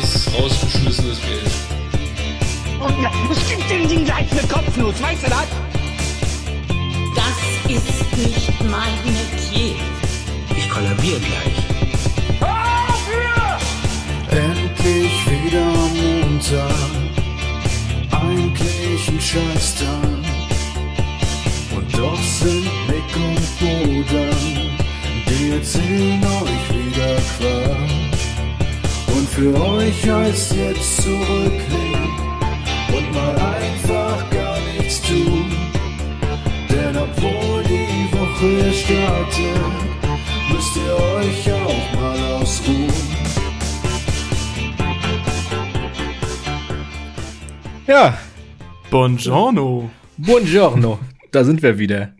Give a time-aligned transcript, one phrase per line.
[0.00, 1.52] Das ist rausgeschmissenes Geld.
[2.80, 5.46] Und ja, es gibt dem Ding gleich eine Kopfnuss, weißt du das?
[7.14, 9.76] Das ist nicht mein Metier.
[10.56, 11.64] Ich kollabiere gleich.
[14.30, 15.64] Endlich wieder
[15.94, 16.74] Montag,
[18.10, 19.88] eigentlich ein Scheißtag.
[21.74, 24.76] Und doch sind Nick und Bodan,
[25.28, 27.93] die erzählen euch wieder Quatsch.
[29.34, 32.08] Für euch heißt jetzt zurücklehnen
[32.96, 35.50] und mal einfach gar nichts tun.
[36.70, 39.60] Denn obwohl die Woche startet,
[40.52, 42.92] müsst ihr euch auch mal ausruhen.
[47.88, 48.16] Ja,
[48.88, 49.90] Buongiorno.
[50.16, 51.00] buongiorno.
[51.32, 52.14] Da sind wir wieder.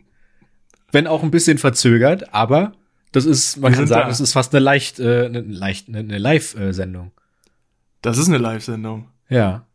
[0.91, 2.73] Wenn auch ein bisschen verzögert, aber
[3.15, 4.11] das ist, man Wir kann sagen, da.
[4.11, 7.11] es ist fast eine leicht, äh, eine, leicht, eine, eine Live-Sendung.
[8.01, 9.07] Das ist eine Live-Sendung.
[9.29, 9.65] Ja.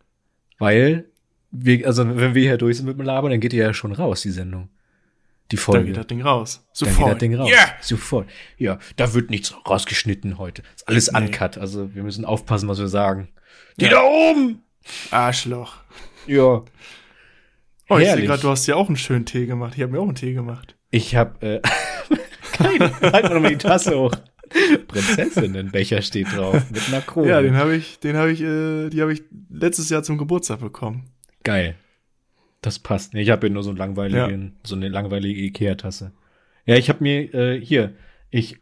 [0.59, 1.07] Weil,
[1.51, 3.93] wir, also wenn wir hier durch sind mit dem Labern, dann geht die ja schon
[3.93, 4.69] raus, die Sendung.
[5.51, 5.87] Die Folge.
[5.87, 6.63] geht das Ding raus.
[6.79, 6.99] Dann Sofort.
[7.07, 7.51] geht das Ding raus.
[7.51, 7.75] Yeah.
[7.81, 8.29] Sofort.
[8.57, 10.63] Ja, da wird nichts rausgeschnitten heute.
[10.77, 11.19] Ist alles Nee.
[11.19, 11.59] uncut.
[11.59, 13.29] Also wir müssen aufpassen, was wir sagen.
[13.81, 13.91] Die Ja.
[13.91, 14.63] da oben!
[15.11, 15.75] Arschloch.
[16.29, 16.63] Ja.
[17.89, 19.73] Oh, ich sehe gerade, du hast ja auch einen schönen Tee gemacht.
[19.77, 20.77] Ich habe mir auch einen Tee gemacht.
[20.93, 21.61] Ich hab, äh,
[22.53, 24.13] keine, halt mal nochmal die Tasse hoch.
[24.89, 27.29] Prinzessinnenbecher steht drauf, mit einer Krone.
[27.29, 30.61] Ja, den habe ich, den habe ich, äh, die habe ich letztes Jahr zum Geburtstag
[30.61, 31.05] bekommen.
[31.45, 31.77] Geil.
[32.61, 33.15] Das passt.
[33.15, 36.13] Nee, ich habe hier nur so einen langweiligen, so eine langweilige Ikea-Tasse.
[36.67, 37.95] Ja, ich habe mir, äh, hier,
[38.31, 38.59] ich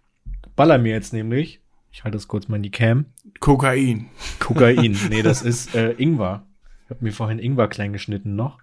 [0.54, 3.06] baller mir jetzt nämlich, ich halte das kurz mal in die Cam,
[3.40, 4.10] Kokain.
[4.38, 4.96] Kokain.
[5.10, 6.46] nee, das ist äh, Ingwer.
[6.84, 8.58] Ich habe mir vorhin Ingwer klein geschnitten noch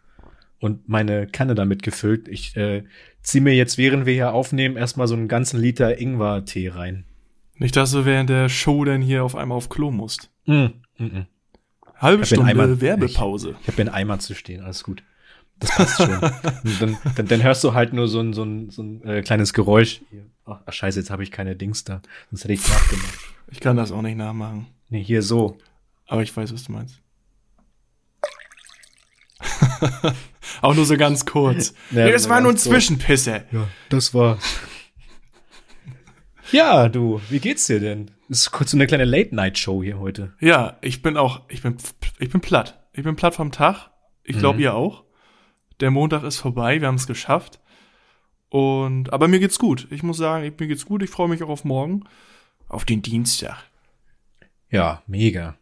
[0.66, 2.28] und meine Kanne damit gefüllt.
[2.28, 2.84] Ich äh,
[3.22, 7.06] zieh mir jetzt, während wir hier aufnehmen, erstmal so einen ganzen Liter Ingwer-Tee rein.
[7.58, 10.32] Nicht, dass du während der Show dann hier auf einmal auf Klo musst.
[10.46, 10.54] Mm,
[10.98, 11.28] mm, mm.
[11.98, 13.56] Halbe Ich den Stunde Eimer- Werbepause.
[13.62, 15.04] Ich habe einen Eimer zu stehen, alles gut.
[15.60, 16.20] Das passt schon.
[16.82, 19.54] Dann, dann, dann hörst du halt nur so ein, so ein, so ein äh, kleines
[19.54, 20.02] Geräusch.
[20.46, 22.02] Ach, ach scheiße, jetzt habe ich keine Dings da.
[22.32, 23.20] Sonst hätte ich nachgemacht.
[23.52, 24.66] Ich kann das auch nicht nachmachen.
[24.90, 25.58] Nee, hier so.
[26.08, 27.00] Aber ich weiß, was du meinst.
[30.62, 31.74] auch nur so ganz kurz.
[31.92, 32.58] Ja, nee, das war nur ein.
[32.58, 33.46] Zwischenpisse.
[33.52, 34.38] Ja, das war.
[36.52, 38.12] ja, du, wie geht's dir denn?
[38.30, 40.34] Das ist kurz so eine kleine Late-Night-Show hier heute.
[40.40, 41.78] Ja, ich bin auch, ich bin,
[42.20, 42.86] ich bin platt.
[42.94, 43.90] Ich bin platt vom Tag.
[44.24, 44.64] Ich glaube, Mhm.
[44.64, 45.04] ihr auch.
[45.80, 47.60] Der Montag ist vorbei, wir haben es geschafft.
[48.50, 49.88] Und, aber mir geht's gut.
[49.92, 51.04] Ich muss sagen, ich- mir geht's gut.
[51.04, 52.06] Ich freue mich auch auf morgen.
[52.68, 53.58] Auf den Dienstag.
[54.72, 55.58] Ja, mega.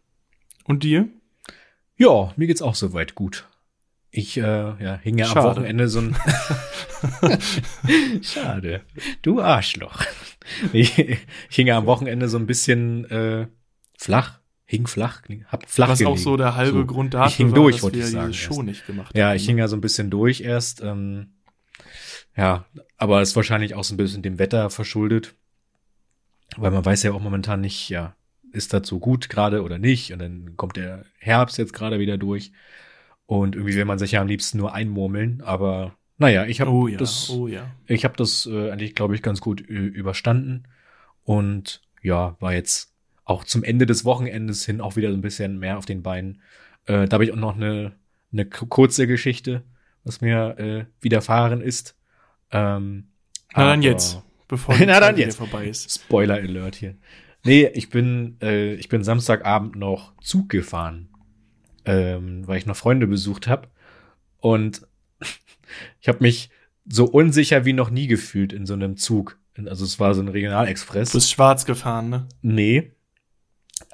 [0.64, 1.08] Und dir?
[1.96, 3.48] Ja, mir geht's auch soweit gut.
[4.16, 5.56] Ich äh, ja, hing ja am Schade.
[5.56, 6.14] Wochenende so ein.
[8.22, 8.82] Schade.
[9.22, 10.02] Du Arschloch.
[10.72, 13.48] Ich, ich hing ja am Wochenende so ein bisschen äh,
[13.98, 14.40] flach.
[14.66, 15.22] Hing flach.
[15.48, 16.18] Hab flach Was auch gelegen.
[16.22, 16.86] so der halbe So.
[16.86, 18.32] Grund dafür Ich hing war, durch, dass wollte wir ich sagen.
[18.32, 19.36] Show nicht gemacht Ja, haben.
[19.36, 20.80] ich hing ja so ein bisschen durch erst.
[20.80, 21.32] Ähm,
[22.36, 22.64] ja,
[22.96, 25.34] aber ist wahrscheinlich auch so ein bisschen dem Wetter verschuldet.
[26.56, 28.14] Weil man weiß ja auch momentan nicht, ja,
[28.52, 30.12] ist das so gut gerade oder nicht?
[30.12, 32.52] Und dann kommt der Herbst jetzt gerade wieder durch.
[33.26, 35.40] Und irgendwie will man sich ja am liebsten nur einmurmeln.
[35.42, 37.70] Aber naja, ich habe Oh ja, das, oh ja.
[37.86, 40.64] ich habe das äh, eigentlich, glaube ich, ganz gut äh, überstanden.
[41.24, 42.92] Und ja, war jetzt
[43.24, 46.42] auch zum Ende des Wochenendes hin auch wieder so ein bisschen mehr auf den Beinen.
[46.86, 47.92] Äh, da habe ich auch noch eine,
[48.32, 49.62] eine kurze Geschichte,
[50.04, 51.96] was mir äh, widerfahren ist.
[52.52, 53.08] Ähm,
[53.56, 55.36] Na dann jetzt, bevor die Na dann jetzt.
[55.36, 55.90] vorbei ist.
[55.90, 56.96] Spoiler Alert hier.
[57.44, 61.08] Nee, ich bin, äh, ich bin Samstagabend noch Zug gefahren,
[61.84, 63.68] ähm, weil ich noch Freunde besucht habe.
[64.38, 64.86] Und
[66.00, 66.50] ich habe mich
[66.86, 69.38] so unsicher wie noch nie gefühlt in so einem Zug.
[69.66, 71.10] Also es war so ein Regionalexpress.
[71.12, 72.28] Du bist schwarz gefahren, ne?
[72.42, 72.92] Nee.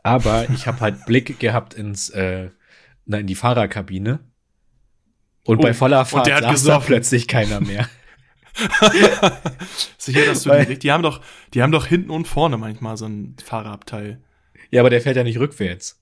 [0.03, 2.51] Aber ich habe halt Blick gehabt ins, äh,
[3.05, 4.21] na, in die Fahrerkabine.
[5.45, 7.89] Und Oh, bei voller und Fahrt der hat saß da plötzlich keiner mehr.
[9.99, 11.21] Sicher, dass du Weil- die, die haben doch,
[11.55, 14.23] die haben doch hinten und vorne manchmal so ein Fahrerabteil.
[14.71, 16.00] Ja, aber der fährt ja nicht rückwärts.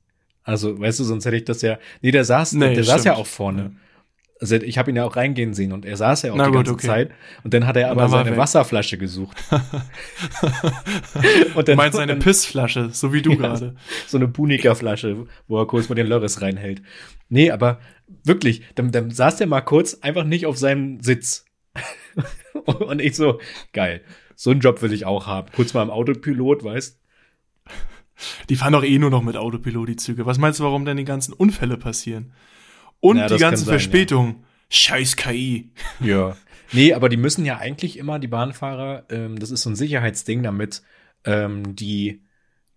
[0.49, 1.79] Also, weißt du, sonst hätte ich das ja.
[2.01, 3.73] Nee, der saß, Nee, der saß ja auch vorne.
[4.41, 6.51] Also ich habe ihn ja auch reingehen sehen und er saß ja auch Na die
[6.53, 6.87] gut, ganze okay.
[6.87, 7.11] Zeit.
[7.45, 8.39] Und dann hat er aber dann er seine weg.
[8.39, 9.37] Wasserflasche gesucht.
[11.55, 13.37] und Du meinst seine dann- Pissflasche, so wie du Ja.
[13.37, 13.75] gerade.
[14.07, 16.83] so eine Punika-Flasche, wo er kurz mal den Lörres reinhält.
[17.29, 17.81] Nee, aber
[18.25, 21.45] wirklich, dann, dann saß der mal kurz einfach nicht auf seinem Sitz.
[22.65, 23.41] und ich so,
[23.73, 24.03] geil.
[24.35, 25.49] So einen Job will ich auch haben.
[25.55, 26.99] Kurz mal im Autopilot, weißt
[28.49, 30.27] Die fahren doch eh nur noch mit Autopilot die Züge.
[30.27, 32.33] Was meinst du, warum denn die ganzen Unfälle passieren?
[33.01, 33.79] Und Ja, die ganzen sein, ja.
[33.79, 34.45] Verspätungen.
[34.71, 35.71] Scheiß KI.
[36.01, 36.37] Ja.
[36.73, 40.43] Nee, aber die müssen ja eigentlich immer, die Bahnfahrer, ähm, das ist so ein Sicherheitsding,
[40.43, 40.83] damit
[41.25, 42.23] ähm, die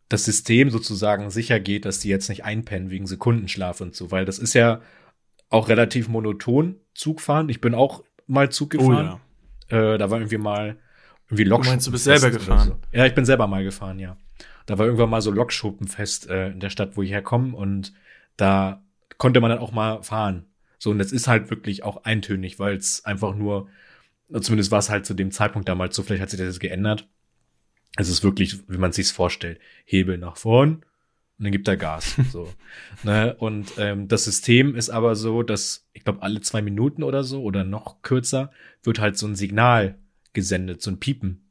[0.07, 4.25] das System sozusagen sicher geht, dass die jetzt nicht einpennen wegen Sekundenschlaf und so, weil
[4.25, 4.81] das ist ja
[5.49, 7.49] auch relativ monoton Zugfahren.
[7.49, 9.19] Ich bin auch mal Zug Oh gefahren.
[9.69, 9.93] ja.
[9.93, 10.77] Äh, da war irgendwie mal
[11.27, 11.71] irgendwie Lokschuppen.
[11.73, 12.67] meinst, du bist selber gefahren?
[12.69, 12.97] So.
[12.97, 14.17] Ja, ich bin selber mal gefahren, ja.
[14.71, 17.93] Da war irgendwann mal so Lokschuppenfest äh, in der Stadt, wo ich herkomme und
[18.37, 18.83] da
[19.17, 20.47] konnte man dann auch mal fahren.
[20.79, 23.69] So, und das ist halt wirklich auch eintönig, weil es einfach nur,
[24.29, 27.07] zumindest war es halt zu dem Zeitpunkt damals so, vielleicht hat sich das jetzt geändert.
[27.97, 30.83] Es ist wirklich, wie man sich's vorstellt, Hebel nach vorn
[31.41, 32.17] und dann gibt er Gas.
[32.31, 32.53] so.
[33.03, 33.35] Ne?
[33.35, 37.41] Und ähm, das System ist aber so, dass, ich glaube, alle zwei Minuten oder so
[37.41, 38.51] oder noch kürzer
[38.83, 39.97] wird halt so ein Signal
[40.33, 41.50] gesendet, so ein Piepen.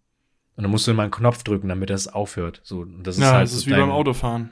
[0.56, 2.61] Und dann musst du immer einen Knopf drücken, damit das aufhört.
[2.64, 4.50] So, das ist Ja, halt das ist so wie dein- beim Autofahren.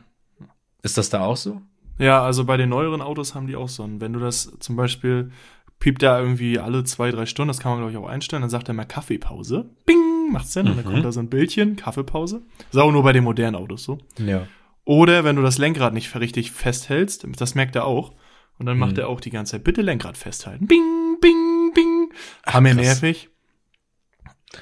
[0.82, 1.60] Ist das da auch so?
[1.98, 4.00] Ja, also bei den neueren Autos haben die auch so einen.
[4.00, 5.32] Wenn du das zum Beispiel
[5.80, 8.50] piept da irgendwie alle zwei, drei Stunden, das kann man glaube ich auch einstellen, dann
[8.50, 9.68] sagt er mal Kaffeepause.
[9.84, 10.68] Bing, macht's denn?
[10.68, 10.90] Und dann Mhm.
[10.90, 12.42] kommt da so ein Bildchen, Kaffeepause.
[12.70, 13.98] Ist auch nur bei den modernen Autos so.
[14.18, 14.46] Ja.
[14.84, 18.14] Oder wenn du das Lenkrad nicht richtig festhältst, das merkt er auch.
[18.58, 19.00] Und dann macht Mhm.
[19.00, 20.66] er auch die ganze Zeit, bitte Lenkrad festhalten.
[20.66, 22.12] Bing, bing, bing.
[22.46, 23.28] Hammer nervig.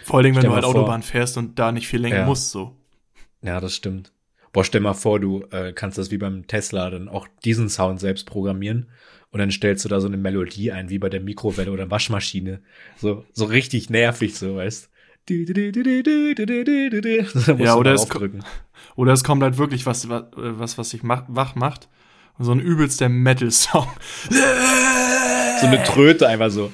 [0.04, 2.26] Vor allem, wenn du halt vor- Autobahn fährst und da nicht viel lenken Ja.
[2.26, 2.76] musst, so.
[3.42, 4.12] Ja, das stimmt.
[4.52, 8.00] Boah, stell mal vor, du äh, kannst das wie beim Tesla dann auch diesen Sound
[8.00, 8.88] selbst programmieren
[9.30, 12.62] und dann stellst du da so eine Melodie ein, wie bei der Mikrowelle oder Waschmaschine.
[12.96, 14.88] So, so richtig nervig, so, weißt.
[17.58, 18.08] Ja, oder es-.
[18.96, 21.88] Oder es kommt halt wirklich was, was, was, sich mach, wach macht.
[22.38, 23.88] So ein übelster Metal-Song.
[24.30, 26.70] So eine Tröte einfach so.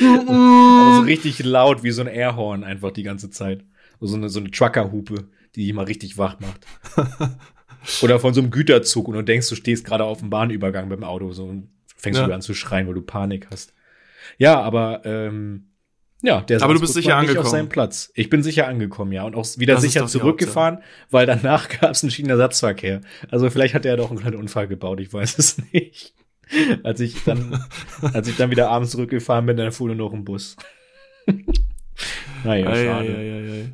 [0.00, 3.64] Aber so richtig laut, wie so ein Airhorn einfach die ganze Zeit.
[4.00, 6.66] So eine, so eine Truckerhupe, die dich mal richtig wach macht.
[8.02, 11.04] Oder von so einem Güterzug und du denkst, du stehst gerade auf dem Bahnübergang beim
[11.04, 12.26] Auto so und fängst Ja.
[12.26, 13.72] du an zu schreien, weil du Panik hast.
[14.38, 15.68] Ja, aber ähm,
[16.22, 17.50] ja, der Aber du bist sicher nicht auf angekommen.
[17.50, 18.10] seinem Platz.
[18.14, 20.78] Ich bin sicher angekommen, ja, und auch wieder Das sicher zurückgefahren,
[21.10, 23.02] weil danach gab es einen Schienenersatzverkehr.
[23.30, 26.14] Also vielleicht hat er doch einen kleinen Unfall gebaut, ich weiß es nicht.
[26.84, 27.64] Als ich dann,
[28.12, 30.56] als ich dann wieder abends zurückgefahren bin, dann fuhr nur noch ein Bus.
[32.44, 33.16] naja, Ei, schade.
[33.16, 33.72] ei, ei.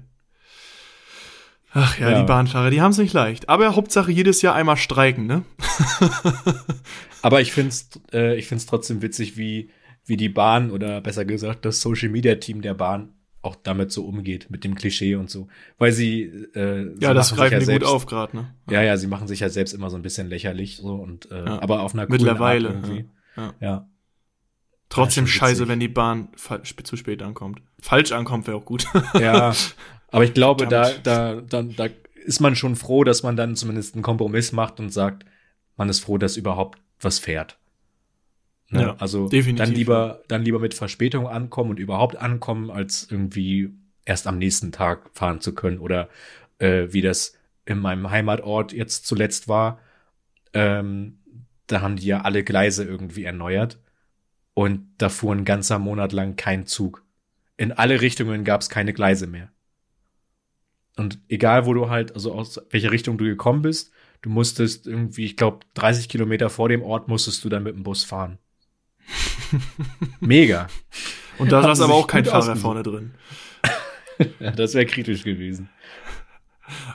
[1.75, 2.21] Ach ja, Ja.
[2.21, 3.49] die Bahnfahrer, die haben es nicht leicht.
[3.49, 5.43] Aber Hauptsache jedes Jahr einmal streiken, ne?
[7.23, 9.71] Aber ich find's, äh, ich find's trotzdem witzig, wie,
[10.05, 14.05] wie die Bahn oder besser gesagt das Social Media Team der Bahn auch damit so
[14.07, 15.49] umgeht, mit dem Klischee und so.
[15.79, 16.23] Weil sie,
[16.55, 18.55] äh, Ja, sie das greifen die selbst, gut auf gerade, ne?
[18.71, 21.45] Ja, ja, sie machen sich ja selbst immer so ein bisschen lächerlich, so und, äh,
[21.45, 21.61] Ja.
[21.63, 23.09] aber auf einer Mittlerweile, Art irgendwie.
[23.37, 23.55] ja.
[23.61, 23.89] ja.
[24.89, 26.29] Trotzdem Ja, scheiße, wenn die Bahn
[26.85, 27.63] zu spät ankommt.
[27.81, 28.87] Falsch ankommt wäre auch gut.
[29.15, 29.55] Ja,
[30.09, 31.53] aber ich glaube, da, Verdammt.
[31.53, 31.95] da, da, da
[32.27, 35.25] ist man schon froh, dass man dann zumindest einen Kompromiss macht und sagt,
[35.77, 37.59] man ist froh, dass überhaupt was fährt.
[38.73, 38.83] Ne?
[38.83, 43.71] Ja, also definitiv, dann lieber, dann lieber mit Verspätung ankommen und überhaupt ankommen, als irgendwie
[44.07, 46.09] erst am nächsten Tag fahren zu können oder
[46.59, 47.37] äh, wie das
[47.67, 49.79] in meinem Heimatort jetzt zuletzt war.
[50.55, 51.19] Ähm,
[51.67, 53.79] da haben die ja alle Gleise irgendwie erneuert
[54.55, 57.05] und da fuhr ein ganzer Monat lang kein Zug.
[57.59, 59.51] In alle Richtungen gab es keine Gleise mehr.
[60.97, 63.93] Und egal, wo du halt, also aus welcher Richtung du gekommen bist,
[64.23, 67.83] du musstest irgendwie, ich glaube, 30 Kilometer vor dem Ort musstest du dann mit dem
[67.83, 68.39] Bus fahren.
[70.21, 70.69] Mega.
[71.39, 72.61] Und da saß aber auch kein Fahrer ausgesucht.
[72.63, 73.15] vorne drin.
[74.41, 75.69] Ja, das wäre kritisch gewesen.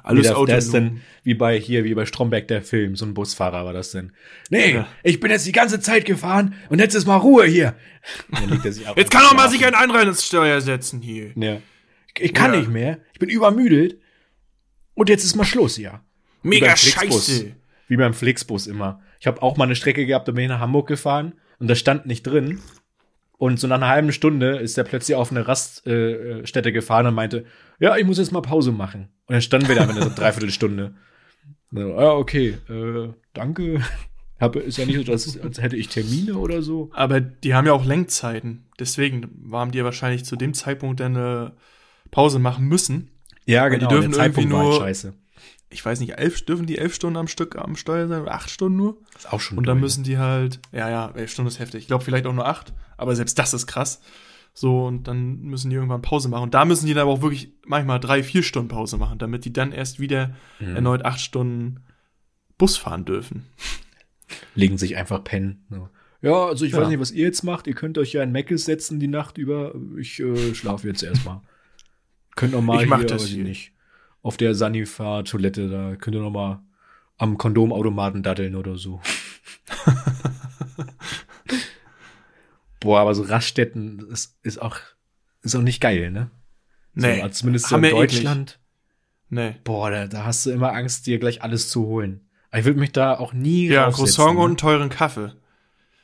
[0.01, 0.89] Alles wie, der, der ist autonom.
[0.93, 4.11] denn, wie bei hier, wie bei Stromberg der Film, so ein Busfahrer war das denn.
[4.49, 4.87] Nee, Ja.
[5.03, 7.75] ich bin jetzt die ganze Zeit gefahren und jetzt ist mal Ruhe hier.
[8.31, 11.01] Dann legt er sich ab Jetzt kann doch mal sich ein anderer ins Steuer setzen
[11.01, 11.31] hier.
[11.35, 11.57] Ja.
[12.17, 12.59] Ich kann Ja.
[12.59, 12.99] nicht mehr.
[13.13, 13.99] Ich bin übermüdet.
[14.95, 15.99] Und jetzt ist mal Schluss hier.
[16.41, 17.27] Wie Mega Flixbus.
[17.27, 17.55] scheiße.
[17.89, 19.01] Wie beim Flixbus immer.
[19.19, 21.75] Ich habe auch mal eine Strecke gehabt, da bin ich nach Hamburg gefahren und da
[21.75, 22.59] stand nicht drin.
[23.39, 27.05] Und so nach einer halben Stunde ist er plötzlich auf eine Raststätte äh, Stätte gefahren
[27.05, 27.45] und meinte,
[27.79, 29.09] ja, ich muss jetzt mal Pause machen.
[29.27, 30.95] Und dann standen wir da mit einer Dreiviertelstunde.
[31.71, 33.81] So, ja, okay, äh, danke.
[34.39, 36.89] Hab, ist ja nicht so, dass, als hätte ich Termine oder so.
[36.93, 38.65] Aber die haben ja auch Lenkzeiten.
[38.79, 41.53] Deswegen haben die ja wahrscheinlich zu dem Zeitpunkt dann eine
[42.11, 43.09] Pause machen müssen.
[43.45, 45.13] Ja, die dürfen irgendwie halt nur- scheiße.
[45.69, 48.49] Ich weiß nicht, elf, dürfen die elf Stunden am Stück am Steuer sein oder acht
[48.49, 48.97] Stunden nur?
[49.17, 49.81] Ist auch schon Und dann ne?
[49.81, 51.81] müssen die halt, ja, ja, elf Stunden ist heftig.
[51.81, 54.01] Ich glaube vielleicht auch nur acht, aber selbst das ist krass.
[54.53, 56.43] So, und dann müssen die irgendwann Pause machen.
[56.43, 59.45] Und da müssen die dann aber auch wirklich manchmal drei, vier Stunden Pause machen, damit
[59.45, 60.75] die dann erst wieder Mhm.
[60.75, 61.81] erneut acht Stunden
[62.57, 63.45] Bus fahren dürfen.
[64.55, 65.65] legen sich einfach pennen.
[65.69, 65.89] So.
[66.21, 66.79] Ja, also ich Ja.
[66.79, 67.67] weiß nicht, was ihr jetzt macht.
[67.67, 69.75] Ihr könnt euch ja in Meckes setzen die Nacht über.
[69.97, 71.41] Ich äh, schlafe jetzt erstmal.
[72.35, 73.43] Könnt noch mal Ich mach hier, das hier.
[73.43, 73.73] nicht,
[74.27, 76.61] auf der Sanifair-Toilette, da könnt ihr noch mal
[77.17, 78.99] am Kondomautomaten daddeln oder so.
[82.81, 84.75] Boah, aber so Raststätten ist, ist auch
[85.43, 86.29] ist auch nicht geil, ne?
[86.93, 87.99] Nee, so, zumindest so in eklig.
[87.99, 88.59] Deutschland.
[89.29, 89.55] Nee.
[89.63, 92.27] Boah, da, da hast du immer Angst, dir gleich alles zu holen.
[92.53, 94.41] Ich würde mich da auch nie Ja, Croissant ne?
[94.41, 95.31] und einen teuren Kaffee.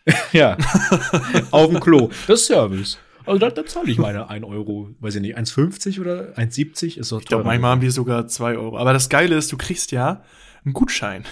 [0.32, 0.58] Ja.
[1.52, 2.10] Auf dem Klo.
[2.28, 2.98] Das ist Service.
[3.26, 7.12] Also da, da zahle ich meine 1 Euro, weiß ich nicht, 1,50 oder 1,70 ist
[7.12, 8.78] doch Ich glaube, manchmal haben die sogar zwei Euro.
[8.78, 10.24] Aber das Geile ist, du kriegst ja
[10.66, 11.24] einen Gutschein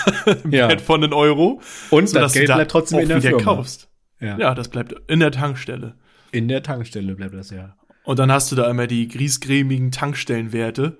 [0.50, 0.68] Ja.
[0.68, 1.60] Wert von einen Euro.
[1.90, 3.42] Und das Geld da bleibt trotzdem in der Firma.
[3.42, 3.88] kaufst.
[4.20, 4.38] Ja.
[4.38, 5.96] Ja, das bleibt in der Tankstelle.
[6.32, 7.76] In der Tankstelle bleibt das ja.
[8.04, 10.98] Und dann hast du da immer die griesgrämigen Tankstellenwerte.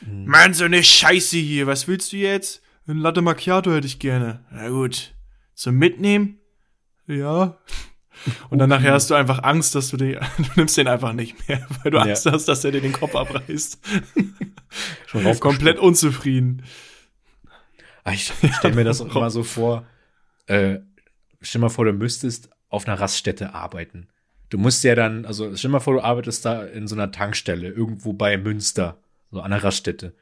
[0.00, 0.26] Mhm.
[0.26, 1.66] Mann, so eine Scheiße hier.
[1.66, 2.62] Was willst du jetzt?
[2.86, 4.44] Ein Latte Macchiato hätte ich gerne.
[4.50, 5.14] Na gut.
[5.54, 6.38] Zum Mitnehmen?
[7.06, 7.58] Ja.
[8.50, 11.48] Und dann nachher hast du einfach Angst, dass du den, du nimmst den einfach nicht
[11.48, 12.04] mehr, weil du Ja.
[12.04, 13.78] Angst hast, dass er dir den Kopf abreißt.
[15.06, 15.40] Schon.
[15.40, 16.62] Komplett unzufrieden.
[18.04, 19.86] Ah, Ich stelle mir das auch immer so vor.
[20.46, 20.80] Äh,
[21.40, 24.08] stell mal vor, du müsstest auf einer Raststätte arbeiten.
[24.50, 27.68] Du musst ja dann, also stell mal vor, du arbeitest da in so einer Tankstelle,
[27.68, 28.98] irgendwo bei Münster,
[29.30, 30.14] so an einer Raststätte.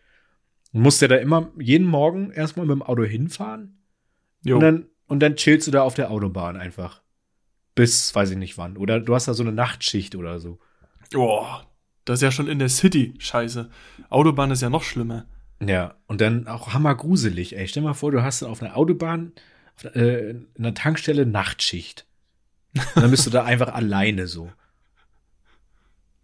[0.72, 3.78] Du musst ja da immer jeden Morgen erstmal mit dem Auto hinfahren
[4.44, 4.56] Jo.
[4.56, 7.01] und dann, und dann chillst du da auf der Autobahn einfach.
[7.74, 8.76] Bis, weiß ich nicht wann.
[8.76, 10.58] Oder du hast da so eine Nachtschicht oder so.
[11.10, 11.66] Boah,
[12.04, 13.14] das ist ja schon in der City.
[13.18, 13.70] Scheiße.
[14.10, 15.26] Autobahn ist ja noch schlimmer.
[15.64, 17.68] Ja, und dann auch hammergruselig, ey.
[17.68, 19.32] Stell mal vor, du hast auf einer Autobahn,
[19.76, 22.06] auf, äh, in einer Tankstelle Nachtschicht.
[22.74, 24.50] Und dann bist du da einfach alleine so.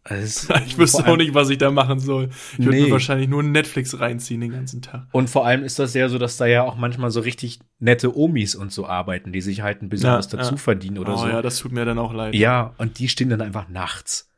[0.09, 2.31] Also Ich wüsste auch nicht, was ich da machen soll.
[2.53, 2.85] Ich würde Nee.
[2.85, 5.07] mir wahrscheinlich nur Netflix reinziehen den ganzen Tag.
[5.13, 8.17] Und vor allem ist das ja so, dass da ja auch manchmal so richtig nette
[8.17, 10.57] Omis und so arbeiten, die sich halt ein bisschen Ja, was dazu ja.
[10.59, 11.29] verdienen oder oh so.
[11.29, 12.35] ja, das tut mir dann auch leid.
[12.35, 14.31] Ja, und die stehen dann einfach nachts.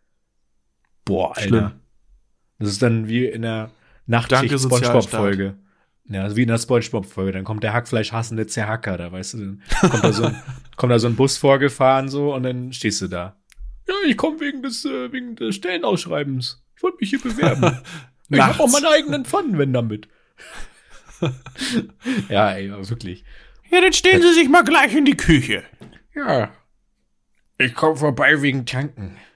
[1.05, 1.49] Boah, Alter.
[1.49, 1.71] Schlimm.
[2.59, 3.71] Das ist dann wie in der
[4.07, 5.05] Danke, Nachtschicht Sozialstaat.
[5.05, 5.55] Spongebob-Folge.
[6.09, 7.33] Ja, also wie in der Spongebob-Folge.
[7.33, 9.39] Dann kommt der Hackfleisch hassende Zerhacker da, weißt du.
[9.39, 10.37] Dann kommt da so ein,
[10.77, 13.37] kommt da so ein Bus vorgefahren so und dann stehst du da.
[13.91, 16.63] Ja, ich komme wegen des, äh, wegen des Stellenausschreibens.
[16.77, 17.81] Ich wollte mich hier bewerben.
[18.29, 20.09] ich habe auch meine eigenen Pfannenwender mit.
[22.29, 23.25] ja, ey, wirklich.
[23.69, 25.65] Ja, dann stehen Sie sich mal gleich in die Küche.
[26.15, 26.53] Ja.
[27.59, 29.17] Ich komme vorbei wegen Tanken.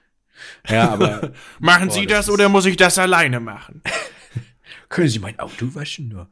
[0.67, 3.81] Ja, aber Machen Boah, Sie das das oder muss ich das alleine machen?
[4.89, 6.29] Können Sie mein Auto waschen nur?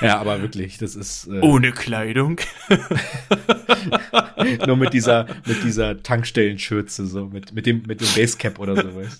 [0.00, 2.40] Ja, aber wirklich, das ist äh, Ohne Kleidung.
[4.66, 8.94] nur mit dieser mit dieser Tankstellenschürze so mit mit dem mit dem Basecap oder so,
[8.94, 9.18] weißt.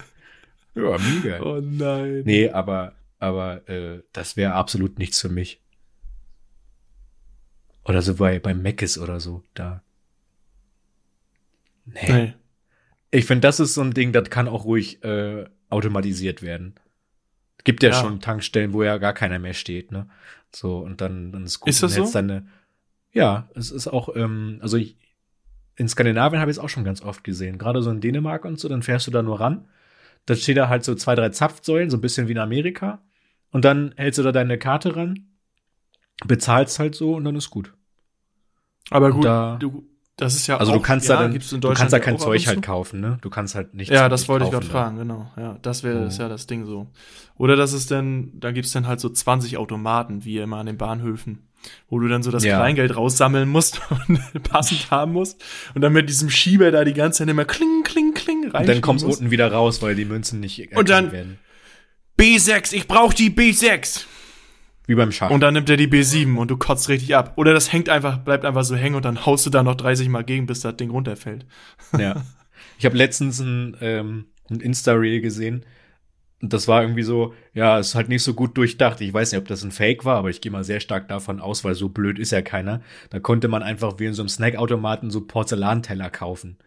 [0.75, 0.83] du?
[0.83, 1.41] Ja, mega.
[1.43, 2.23] Oh nein.
[2.25, 5.61] Nee, aber aber äh, das wäre absolut nichts für mich.
[7.85, 9.83] Oder so bei bei Meckes oder so, da.
[11.85, 12.13] Nee.
[12.13, 12.35] Nee.
[13.11, 16.77] Ich finde, das ist so ein Ding, das kann auch ruhig äh, automatisiert werden.
[17.65, 17.95] Gibt ja, Ja.
[17.95, 20.09] schon Tankstellen, wo ja gar keiner mehr steht, ne?
[20.55, 21.69] So, und dann, dann ist gut.
[21.71, 22.11] Ist das so?
[22.13, 22.47] Deine,
[23.13, 24.97] ja, es ist auch, ähm, also ich,
[25.77, 27.59] in Skandinavien habe ich es auch schon ganz oft gesehen.
[27.59, 29.69] Gerade so in Dänemark und so, dann fährst du da nur ran.
[30.27, 33.01] Da steht da halt so zwei, drei Zapfsäulen, so ein bisschen wie in Amerika.
[33.51, 35.27] Und dann hältst du da deine Karte ran,
[36.27, 37.73] bezahlst halt so und dann ist gut.
[38.91, 39.89] Aber gut, Da- du,
[40.21, 42.19] das ist ja Also auch, du kannst ja, da dann, du kannst da ja kein
[42.19, 43.19] Zeug und halt kaufen, ne?
[43.23, 44.73] Du kannst halt nichts Ja, das wollte ich gerade da.
[44.73, 45.31] fragen, genau.
[45.37, 46.09] Ja, das wäre Oh.
[46.11, 46.87] ja das Ding so.
[47.37, 50.77] Oder das ist dann, da gibt's dann halt so 20 Automaten, wie immer an den
[50.77, 51.49] Bahnhöfen,
[51.89, 52.57] wo du dann so das Ja.
[52.59, 55.43] Kleingeld raussammeln musst und passend haben musst
[55.75, 58.63] und dann mit diesem Schieber da die ganze Zeit immer kling, kling, kling rein.
[58.63, 61.39] Und dann kommst unten wieder raus, weil die Münzen nicht erkannt dann- werden.
[62.19, 64.05] B6, ich brauch die B6.
[64.91, 65.31] Wie beim Schach.
[65.31, 67.35] Und dann nimmt er die B7 und du kotzt richtig ab.
[67.37, 70.09] Oder das hängt einfach, bleibt einfach so hängen und dann haust du da noch 30
[70.09, 71.47] Mal gegen, bis das Ding runterfällt.
[71.97, 72.25] ja.
[72.77, 75.65] Ich habe letztens ein, ähm, ein Insta-Reel gesehen.
[76.43, 79.01] Und das war irgendwie so, ja, ist halt nicht so gut durchdacht.
[79.01, 81.41] Ich weiß nicht, ob das ein Fake war, aber ich gehe mal sehr stark davon
[81.41, 82.81] aus, weil so blöd ist ja keiner.
[83.11, 86.59] Da konnte man einfach wie in so einem Snackautomaten so Porzellanteller kaufen.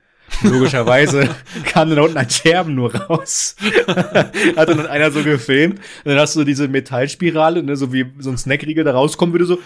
[0.42, 1.30] Logischerweise
[1.66, 3.56] kam dann unten ein Scherben nur raus.
[3.88, 5.80] Hat dann einer so gefilmt.
[6.04, 9.46] Und dann hast du diese Metallspirale, ne, so wie so ein Snackriegel da rauskommen würde,
[9.46, 9.60] so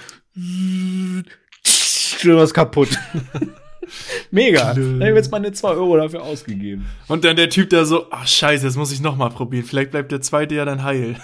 [2.24, 2.90] was kaputt.
[4.32, 4.74] Mega.
[4.74, 6.88] Da hab ich jetzt meine 2 Euro dafür ausgegeben.
[7.08, 9.66] Und dann der Typ da so, ach scheiße, das muss ich noch mal probieren.
[9.66, 11.16] Vielleicht bleibt der zweite ja dann heil.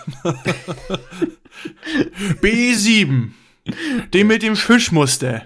[2.42, 3.32] B7.
[4.14, 5.44] Den mit dem Fischmuster.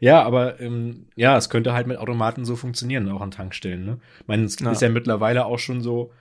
[0.00, 3.84] Ja, aber ähm, ja, es könnte halt mit Automaten so funktionieren, auch an Tankstellen.
[3.84, 3.98] Ne?
[4.20, 4.70] Ich meine, es Ja.
[4.70, 6.12] ist ja mittlerweile auch schon so,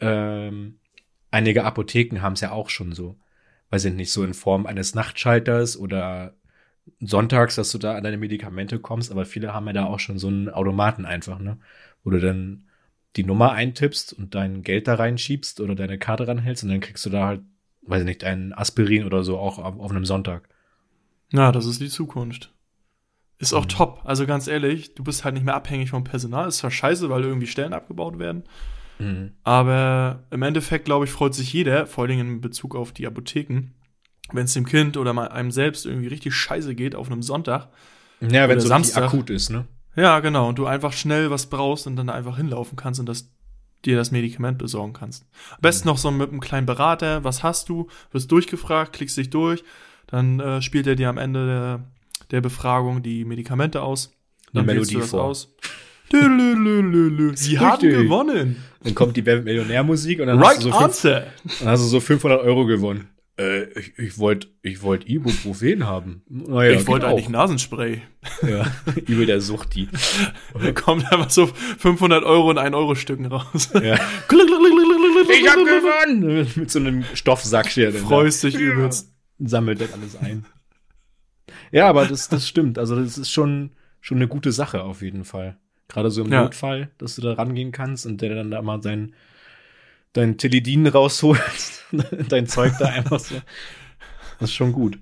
[0.00, 0.78] ähm,
[1.30, 3.16] einige Apotheken haben es ja auch schon so.
[3.70, 6.34] Weiß ich nicht, so in Form eines Nachtschalters oder
[7.00, 10.18] sonntags, dass du da an deine Medikamente kommst, aber viele haben ja da auch schon
[10.18, 11.58] so einen Automaten einfach, ne?
[12.04, 12.64] Wo du dann
[13.16, 17.04] die Nummer eintippst und dein Geld da reinschiebst oder deine Karte ranhältst und dann kriegst
[17.06, 17.42] du da halt,
[17.82, 20.48] weiß ich nicht, ein Aspirin oder so auch auf, auf einem Sonntag.
[21.30, 22.52] Na, das ist die Zukunft.
[23.42, 23.58] Ist Mhm.
[23.58, 24.00] auch top.
[24.04, 26.48] Also ganz ehrlich, du bist halt nicht mehr abhängig vom Personal.
[26.48, 28.44] Ist zwar scheiße, weil irgendwie Stellen abgebaut werden.
[28.98, 29.32] Mhm.
[29.42, 33.06] Aber im Endeffekt, glaube ich, freut sich jeder, vor allen Dingen in Bezug auf die
[33.06, 33.72] Apotheken,
[34.32, 37.68] wenn es dem Kind oder mal einem selbst irgendwie richtig scheiße geht auf einem Sonntag.
[38.20, 39.04] Ja, wenn Oder so Samstag.
[39.04, 39.66] akut ist, ne?
[39.96, 40.48] Ja, genau.
[40.48, 43.28] Und du einfach schnell was brauchst und dann da einfach hinlaufen kannst und das,
[43.84, 45.26] dir das Medikament besorgen kannst.
[45.50, 47.24] Am besten noch so mit einem kleinen Berater.
[47.24, 47.88] Was hast du?
[48.12, 49.64] Wirst durchgefragt, klickst dich durch.
[50.06, 51.84] Dann äh, spielt er dir am Ende der,
[52.32, 54.12] der Befragung die Medikamente aus.
[54.52, 55.24] Dann Eine wählst du Melodie das vor.
[55.24, 55.54] aus.
[57.34, 58.56] Sie haben gewonnen.
[58.82, 61.26] Dann kommt die Wer Millionärmusik und dann hast, Right du so fünf, answer.
[61.60, 63.08] dann hast du so 500 Euro gewonnen.
[63.38, 66.22] Äh, ich ich wollte ich wollt Ibuprofen haben.
[66.28, 68.02] Naja, ich wollte geht eigentlich Nasenspray.
[68.46, 68.66] Ja,
[69.06, 69.88] übel der Sucht die.
[70.60, 73.70] Da kommt einfach so 500 Euro in 1 Euro Stücken raus.
[73.72, 73.94] Ja.
[73.94, 76.46] Ich hab gewonnen!
[76.56, 77.92] Mit so einem Stoffsack hier.
[77.92, 79.10] Freust dich übelst.
[79.38, 80.44] sammelt das alles ein.
[81.78, 82.78] Ja, aber das, das stimmt.
[82.78, 85.56] Also das ist schon, schon eine gute Sache auf jeden Fall.
[85.88, 86.42] Gerade so im Ja.
[86.42, 89.14] Notfall, dass du da rangehen kannst und der dann da mal sein,
[90.12, 91.86] dein Teledin rausholst,
[92.28, 93.36] dein Zeug da einfach so.
[94.38, 94.98] Das ist schon gut.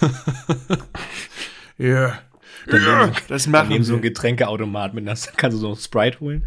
[1.78, 2.18] Ja.
[2.66, 4.10] Daneben, Das machen daneben so ein wir.
[4.10, 6.46] Getränkeautomat mit einer, kannst du so ein Sprite holen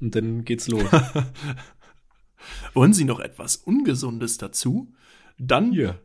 [0.00, 0.84] und dann geht's los.
[2.74, 4.92] Wollen Sie noch etwas Ungesundes dazu?
[5.38, 5.98] Dann Hier,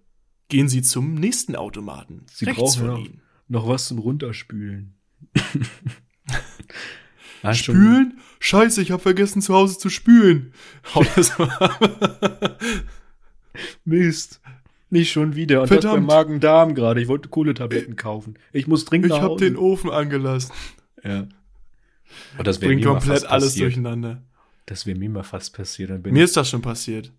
[0.54, 2.26] gehen Sie zum nächsten Automaten.
[2.32, 3.22] Sie rechts brauchen von noch, Ihnen.
[3.48, 4.94] noch was zum Runterspülen.
[7.46, 8.20] Ah, schon- Spülen?
[8.40, 10.54] Scheiße, ich habe vergessen zu Hause zu spülen.
[10.96, 12.58] Hau das mal.
[13.84, 14.40] Mist.
[14.90, 15.62] Nicht schon wieder.
[15.62, 15.96] Und das Verdammt.
[15.96, 17.02] beim Magen-Darm gerade.
[17.02, 18.36] Ich wollte Kohletabletten kaufen.
[18.54, 20.54] Ich muss dringend Ich habe den Ofen angelassen.
[21.04, 21.28] Ja.
[22.38, 23.66] Und das wäre Bringt komplett fast alles passiert.
[23.66, 24.22] durcheinander.
[24.66, 25.90] Das wäre mir mal fast passiert.
[25.90, 27.12] Dann bin Mir ist das schon passiert.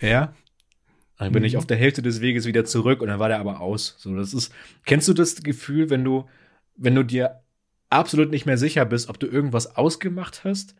[0.00, 0.34] ja.
[1.20, 1.46] Dann bin Mhm.
[1.46, 3.94] ich auf der Hälfte des Weges wieder zurück und dann war der aber aus.
[3.98, 4.52] So, das ist.
[4.86, 6.28] Kennst du das Gefühl, wenn du,
[6.76, 7.40] wenn du dir
[7.90, 10.74] absolut nicht mehr sicher bist, ob du irgendwas ausgemacht hast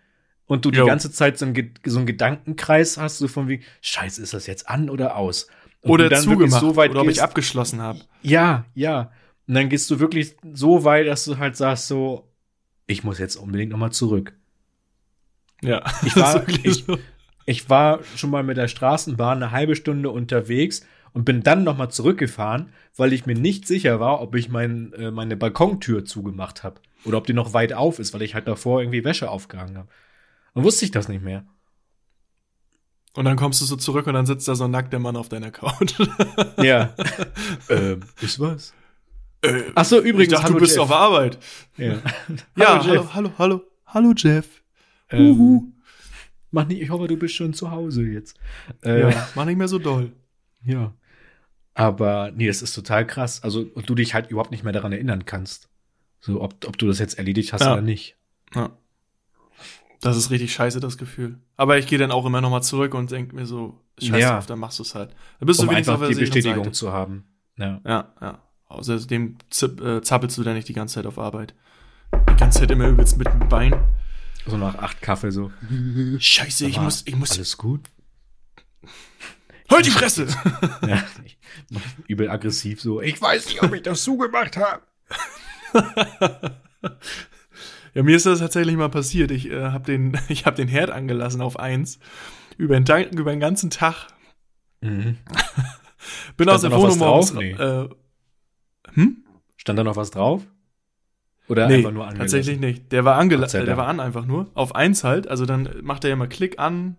[0.47, 0.87] und du die Jo.
[0.87, 4.69] ganze Zeit so einen, so einen Gedankenkreis hast, so von wie, Scheiße, ist das jetzt
[4.69, 5.47] an oder aus?
[5.83, 6.61] Und Oder dann zugemacht.
[6.61, 8.01] so weit oder ob ich gehst- abgeschlossen habe.
[8.23, 9.13] Ja, ja.
[9.47, 12.29] Und dann gehst du wirklich so weit, dass du halt sagst so,
[12.87, 14.33] ich muss jetzt unbedingt nochmal zurück.
[15.63, 15.83] Ja.
[16.05, 16.99] Ich war- ich- so.
[17.51, 21.91] Ich war schon mal mit der Straßenbahn eine halbe Stunde unterwegs und bin dann nochmal
[21.91, 26.81] zurückgefahren, weil ich mir nicht sicher war, ob ich mein, äh, meine Balkontür zugemacht habe.
[27.05, 29.89] Oder ob die noch weit auf ist, weil ich halt davor irgendwie Wäsche aufgehangen habe.
[30.55, 31.45] Dann wusste ich das nicht mehr.
[33.15, 35.29] Und dann kommst du so zurück und dann sitzt da so ein nackter Mann auf
[35.29, 35.95] deiner Couch.
[36.63, 36.95] Ja.
[37.69, 38.73] ähm, ist was?
[39.43, 40.83] Äh, Ach so, übrigens, ich dachte, du bist Jeff.
[40.85, 41.39] auf Arbeit.
[41.77, 41.95] Ja,
[42.57, 43.15] Ja, Hallo, hallo, Jeff.
[43.15, 44.47] hallo, hallo, hallo, Jeff.
[45.11, 45.73] ähm,
[46.51, 48.39] mach nicht, ich hoffe, du bist schon zu Hause jetzt.
[48.85, 50.13] Äh, Ja, mach nicht mehr so doll.
[50.65, 50.93] Ja.
[51.75, 53.43] Aber nee, das ist total krass.
[53.43, 55.69] Also, und du dich halt überhaupt nicht mehr daran erinnern kannst.
[56.21, 57.73] So, ob, ob du das jetzt erledigt hast Ja.
[57.73, 58.17] oder nicht.
[58.55, 58.71] Ja.
[60.03, 61.39] Das ist richtig scheiße, das Gefühl.
[61.57, 64.39] Aber ich gehe dann auch immer noch mal zurück und denke mir so, scheiße Ja.
[64.39, 65.11] auf, dann machst du es halt.
[65.39, 66.73] Dann bist Um du wenigstens einfach auf die Bestätigung Seite.
[66.73, 67.25] zu haben.
[67.57, 67.81] Ja.
[67.87, 68.43] Ja, ja.
[68.69, 71.55] Außerdem zipp, äh, zappelst du dann nicht die ganze Zeit auf Arbeit.
[72.31, 73.75] Die ganze Zeit immer übelst mit dem Bein.
[74.47, 75.53] So nach acht Kaffee so.
[76.19, 77.83] Scheiße, ich muss, ich muss, Alles gut?
[79.71, 80.27] halt die Fresse!
[80.87, 81.05] ja.
[82.09, 83.01] Übel aggressiv so.
[83.01, 84.83] Ich weiß nicht, ob ich das zugemacht habe.
[87.95, 89.31] Ja, mir ist das tatsächlich mal passiert.
[89.31, 91.99] Ich äh, habe den, ich hab den Herd angelassen auf eins
[92.57, 94.09] über den, Tag, über den ganzen Tag.
[94.81, 95.19] Mhm.
[96.37, 97.35] Bin Stand aus der Wohnung drauf?
[97.35, 97.53] Nee.
[97.53, 97.89] Äh,
[98.93, 99.25] hm?
[99.57, 100.43] Stand da noch was drauf?
[101.51, 102.19] Oder Nee, einfach nur angelassen?
[102.21, 102.93] tatsächlich nicht.
[102.93, 104.51] Der war sei angelassen, der war an einfach nur.
[104.55, 105.29] Auf eins halt.
[105.29, 106.97] Also dann macht er ja mal Klick an,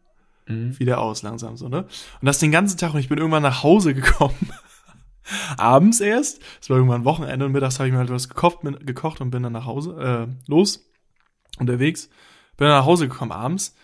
[0.48, 0.78] Mhm.
[0.80, 1.84] wieder aus langsam so, ne?
[1.84, 4.50] Und das den ganzen Tag und ich bin irgendwann nach Hause gekommen.
[5.58, 6.42] Abends erst.
[6.60, 9.30] Es war irgendwann Wochenende und mittags habe ich mir halt was gekocht, bin, gekocht und
[9.32, 10.90] bin dann nach Hause, äh, los,
[11.60, 12.08] unterwegs.
[12.58, 13.76] Bin dann nach Hause gekommen abends.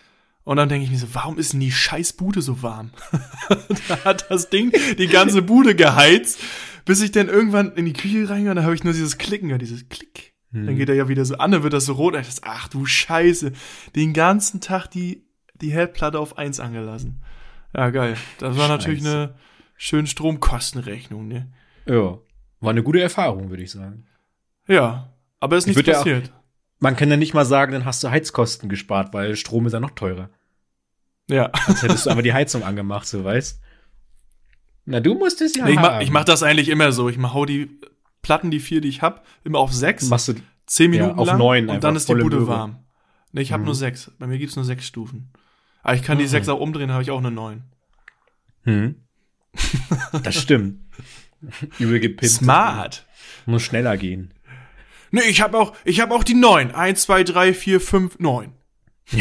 [0.44, 2.90] Und dann denke ich mir so, warum ist denn die scheiß Bude so warm?
[3.88, 6.40] da hat das Ding die ganze Bude geheizt,
[6.84, 9.48] bis ich dann irgendwann in die Küche reingehe und dann habe ich nur dieses Klicken
[9.48, 10.32] gehört, dieses Klick.
[10.50, 12.14] Dann geht er ja wieder so an, dann wird das so rot.
[12.14, 13.52] Dachte, ach du Scheiße,
[13.94, 15.24] den ganzen Tag die,
[15.60, 17.22] die Herdplatte auf eins angelassen.
[17.76, 18.16] Ja, geil.
[18.38, 19.14] Das war natürlich Scheiße.
[19.18, 19.34] eine
[19.76, 21.52] schöne Stromkostenrechnung, ne?
[21.86, 22.18] Ja.
[22.60, 24.06] War eine gute Erfahrung, würde ich sagen.
[24.66, 26.32] Ja, aber ist Ich nichts würd ja auch- passiert.
[26.80, 29.80] Man kann ja nicht mal sagen, dann hast du Heizkosten gespart, weil Strom ist ja
[29.80, 30.30] noch teurer.
[31.28, 31.46] Ja.
[31.66, 33.60] Als hättest du einfach die Heizung angemacht, so weißt.
[34.86, 37.08] Na, du musst es ja Nee, ich, mach, ich mach das eigentlich immer so.
[37.10, 37.78] Ich mach, hau die
[38.22, 40.34] Platten, die vier, die ich hab, immer auf sechs, Machst du,
[40.66, 42.84] zehn ja, Minuten auf lang neun und dann ist die Bude warm.
[43.32, 43.66] Nee, ich hab Mhm.
[43.66, 44.10] nur sechs.
[44.18, 45.30] Bei mir gibt's nur sechs Stufen.
[45.82, 46.28] Aber ich kann die Mhm.
[46.28, 47.62] sechs auch umdrehen, habe ich auch eine neun.
[48.64, 48.96] hm.
[50.22, 50.80] Das stimmt.
[51.78, 52.34] Übel gepimpt.
[52.34, 53.06] Smart.
[53.46, 54.34] Muss schneller gehen.
[55.10, 56.70] Nee, ich hab auch, ich hab auch die neun.
[56.72, 58.52] Eins, zwei, drei, vier, fünf, neun.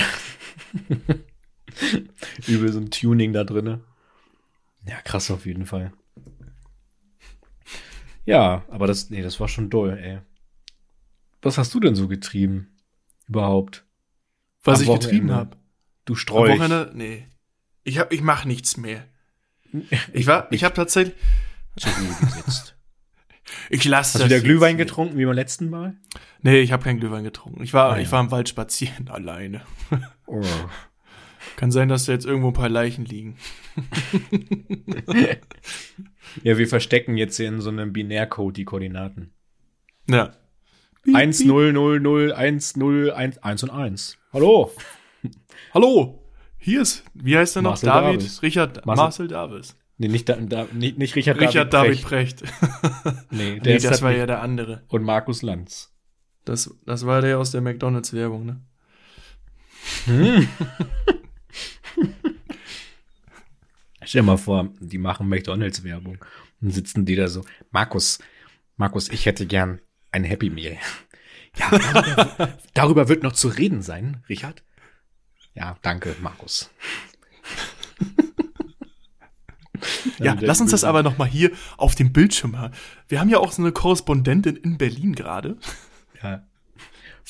[2.48, 3.82] Übel so ein Tuning da drinne.
[4.86, 5.94] Ja, krass auf jeden Fall.
[8.28, 10.20] Ja, aber das, nee, das war schon doll, ey.
[11.42, 12.76] Was hast du denn so getrieben?
[13.28, 13.86] Überhaupt?
[14.64, 15.36] Was Am ich getrieben Wochenende.
[15.36, 15.58] habe.
[16.06, 16.94] Du Am Strolch.
[16.94, 17.28] Nee.
[17.84, 19.06] Ich hab, ich mach nichts mehr.
[20.14, 21.16] Ich war, ich habe tatsächlich,
[23.70, 24.86] ich lasse Hast du wieder Glühwein hier.
[24.86, 25.96] getrunken wie beim letzten Mal?
[26.42, 27.64] Nee, ich habe keinen Glühwein getrunken.
[27.64, 28.02] Ich war, Ah, ja.
[28.02, 29.62] ich war im Wald spazieren alleine.
[30.26, 30.42] Oh.
[31.58, 33.36] Kann sein, dass da jetzt irgendwo ein paar Leichen liegen.
[36.44, 39.32] Ja, wir verstecken jetzt hier in so einem Binärcode die Koordinaten.
[40.08, 40.34] Ja.
[41.12, 44.18] 1, 0, 0, 0, 1, 0, 1, 1 und 1.
[44.34, 44.72] Hallo.
[45.74, 46.22] Hallo,
[46.60, 47.72] hier ist, wie heißt er noch?
[47.72, 48.42] Marcel David, Davis.
[48.44, 49.76] Richard, Marcel- Marcel, Davis.
[49.98, 52.44] Nee, nicht, da, da, nicht, nicht Richard, Richard David, David Precht.
[52.44, 52.54] Precht.
[53.32, 54.20] Nee, der nee, ist das war nicht.
[54.20, 54.84] ja der andere.
[54.90, 55.92] Und Markus Lanz.
[56.46, 58.62] Das, das war der aus der McDonalds-Werbung, ne?
[64.04, 66.24] Stell dir mal vor, die machen McDonalds-Werbung.
[66.62, 67.44] Dann sitzen die da so.
[67.72, 68.20] Markus,
[68.78, 69.82] Markus, ich hätte gern
[70.12, 70.78] ein Happy Meal.
[71.58, 74.64] Ja, darüber, darüber wird noch zu reden sein, Richard.
[75.56, 76.70] Ja, danke, Markus.
[80.20, 82.74] Ja, lass uns das aber noch mal hier auf dem Bildschirm haben.
[83.08, 85.58] Wir haben ja auch so eine Korrespondentin in Berlin gerade.
[86.24, 86.48] Ja.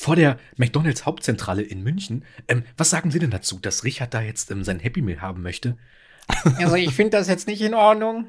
[0.00, 2.24] Vor der McDonalds Hauptzentrale in München.
[2.46, 5.42] Ähm, was sagen Sie denn dazu, dass Richard da jetzt ähm, sein Happy Meal haben
[5.42, 5.76] möchte?
[6.58, 8.28] Also ich finde das jetzt nicht in Ordnung.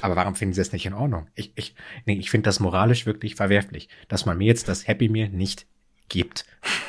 [0.00, 1.28] Aber warum finden Sie es nicht in Ordnung?
[1.34, 1.74] Ich, ich,
[2.06, 5.66] nee, ich finde das moralisch wirklich verwerflich, dass man mir jetzt das Happy Meal nicht
[6.08, 6.46] gibt.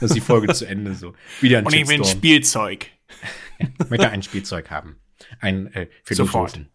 [0.00, 1.14] Das ist die Folge zu Ende so.
[1.40, 2.04] Wieder ein Shitstorm.
[2.04, 2.86] Spielzeug.
[3.58, 4.96] Ich möchte ein Spielzeug haben.
[5.40, 6.52] Ein äh, Sofort.
[6.52, 6.68] Philosophen.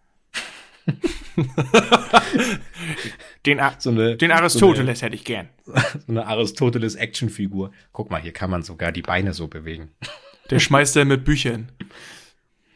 [3.46, 5.50] Den, A So eine, den Aristoteles hätte ich gern.
[5.66, 7.72] So eine, so eine Aristoteles Actionfigur.
[7.92, 9.90] Guck mal, hier kann man sogar die Beine so bewegen.
[10.50, 11.72] Der schmeißt er mit Büchern.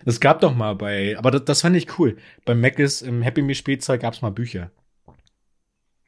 [0.05, 2.17] Es gab doch mal bei, aber das, das fand ich cool.
[2.45, 4.71] Beim Mac ist im Happy Meal Spielzeug gab's mal Bücher.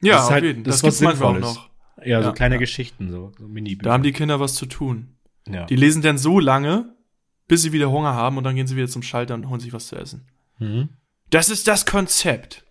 [0.02, 0.64] Ja, Das ist halt- jeden.
[0.64, 1.70] das Das, gibt's manchmal auch noch.
[2.02, 2.58] Ja, so Ja, kleine ja.
[2.60, 3.82] Geschichten, so, so Mini-Bücher.
[3.88, 5.16] Da haben die Kinder was zu tun.
[5.46, 5.66] ja.
[5.66, 6.94] Die lesen dann so lange,
[7.46, 9.72] bis sie wieder Hunger haben und dann gehen sie wieder zum Schalter und holen sich
[9.74, 10.26] was zu essen.
[10.58, 10.88] Mhm.
[11.30, 12.64] Das ist das Konzept.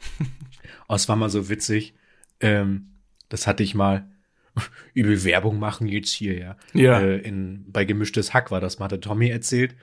[0.88, 1.94] Oh, es war mal so witzig.
[2.40, 2.90] Ähm,
[3.30, 4.10] das hatte ich mal
[4.94, 6.58] übel Werbung machen jetzt hier, ja.
[6.74, 7.00] Ja.
[7.00, 9.76] Äh, in, bei Gemischtes Hack war das, mal hatte Tommy erzählt,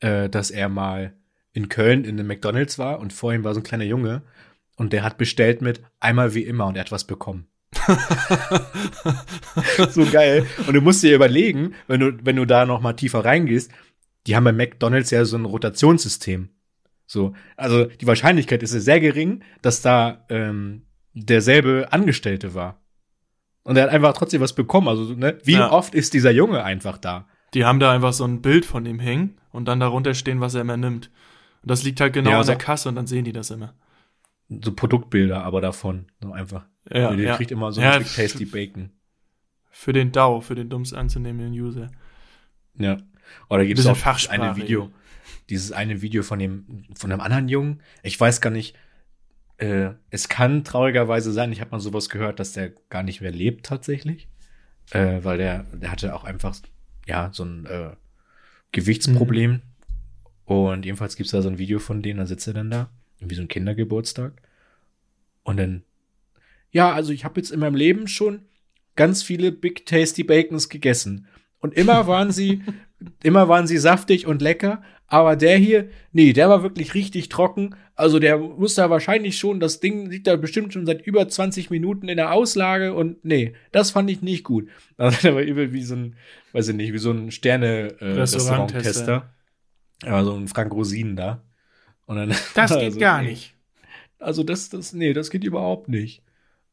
[0.00, 1.14] äh, dass er mal
[1.52, 4.22] in Köln in einem McDonalds war und vor ihm war so ein kleiner Junge
[4.76, 7.46] und der hat bestellt mit einmal wie immer und er hat was bekommen.
[9.90, 10.46] so geil.
[10.66, 13.70] Und du musst dir überlegen, wenn du, wenn du da noch mal tiefer reingehst,
[14.26, 16.50] die haben bei McDonalds ja so ein Rotationssystem.
[17.06, 20.82] So, also die Wahrscheinlichkeit ist ja sehr gering, dass da ähm,
[21.14, 22.80] derselbe Angestellte war.
[23.62, 24.88] Und er hat einfach trotzdem was bekommen.
[24.88, 25.70] Also, ne, wie Ja.
[25.72, 27.26] oft ist dieser Junge einfach da?
[27.54, 30.54] Die haben da einfach so ein Bild von ihm hängen und dann darunter stehen, was
[30.54, 31.10] er immer nimmt.
[31.62, 33.74] Und das liegt halt genau Ja, an der Kasse und dann sehen die das immer.
[34.48, 36.06] So Produktbilder, aber davon.
[36.20, 36.66] So einfach.
[36.90, 37.36] Ja, der ja.
[37.36, 38.90] kriegt immer so Ja, ein Big Tasty Bacon.
[39.70, 41.90] Für den DAO, für den dummst anzunehmenden User.
[42.78, 42.98] Ja.
[43.48, 44.90] Oder gibt es auch eine Video,
[45.50, 47.82] dieses eine Video von dem, von einem anderen Jungen.
[48.02, 48.76] Ich weiß gar nicht,
[49.58, 53.32] äh, es kann traurigerweise sein, ich habe mal sowas gehört, dass der gar nicht mehr
[53.32, 54.28] lebt tatsächlich.
[54.90, 56.56] Äh, weil der, der hatte auch einfach,
[57.06, 57.90] ja, so ein äh,
[58.72, 59.52] Gewichtsproblem.
[59.52, 59.62] Mhm.
[60.44, 63.34] Und jedenfalls gibt's da so ein Video von denen, dann sitzt er dann da, wie
[63.34, 64.32] so ein Kindergeburtstag.
[65.42, 65.82] Und dann,
[66.70, 68.42] ja, also ich habe jetzt in meinem Leben schon
[68.94, 71.26] ganz viele Big Tasty Bacons gegessen.
[71.58, 72.62] Und immer waren sie,
[73.22, 74.82] immer waren sie saftig und lecker.
[75.08, 77.76] Aber der hier, nee, der war wirklich richtig trocken.
[77.94, 81.70] Also der muss da wahrscheinlich schon, das Ding liegt da bestimmt schon seit über 20
[81.70, 84.68] Minuten in der Auslage und nee, das fand ich nicht gut.
[84.98, 86.16] Also der war übel wie so ein,
[86.52, 88.22] weiß ich nicht, wie so ein Sterne-Restaurant-Tester.
[88.22, 89.34] Restauranttester.
[90.04, 91.42] ja, so ein Frank Rosin da.
[92.06, 93.30] Und dann, Das geht also, gar nee.
[93.30, 93.54] nicht.
[94.18, 96.22] Also das, das, nee, das geht überhaupt nicht.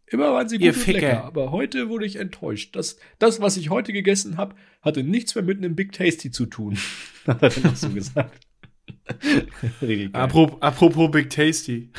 [0.08, 1.00] Immer waren sie gut und Ficker.
[1.00, 2.76] lecker, aber heute wurde ich enttäuscht.
[2.76, 6.46] Das, das, was ich heute gegessen habe, hatte nichts mehr mit einem Big Tasty zu
[6.46, 6.78] tun.
[7.26, 8.48] Hat er dann auch so gesagt.
[10.14, 11.92] Apropos, apropos Big Tasty.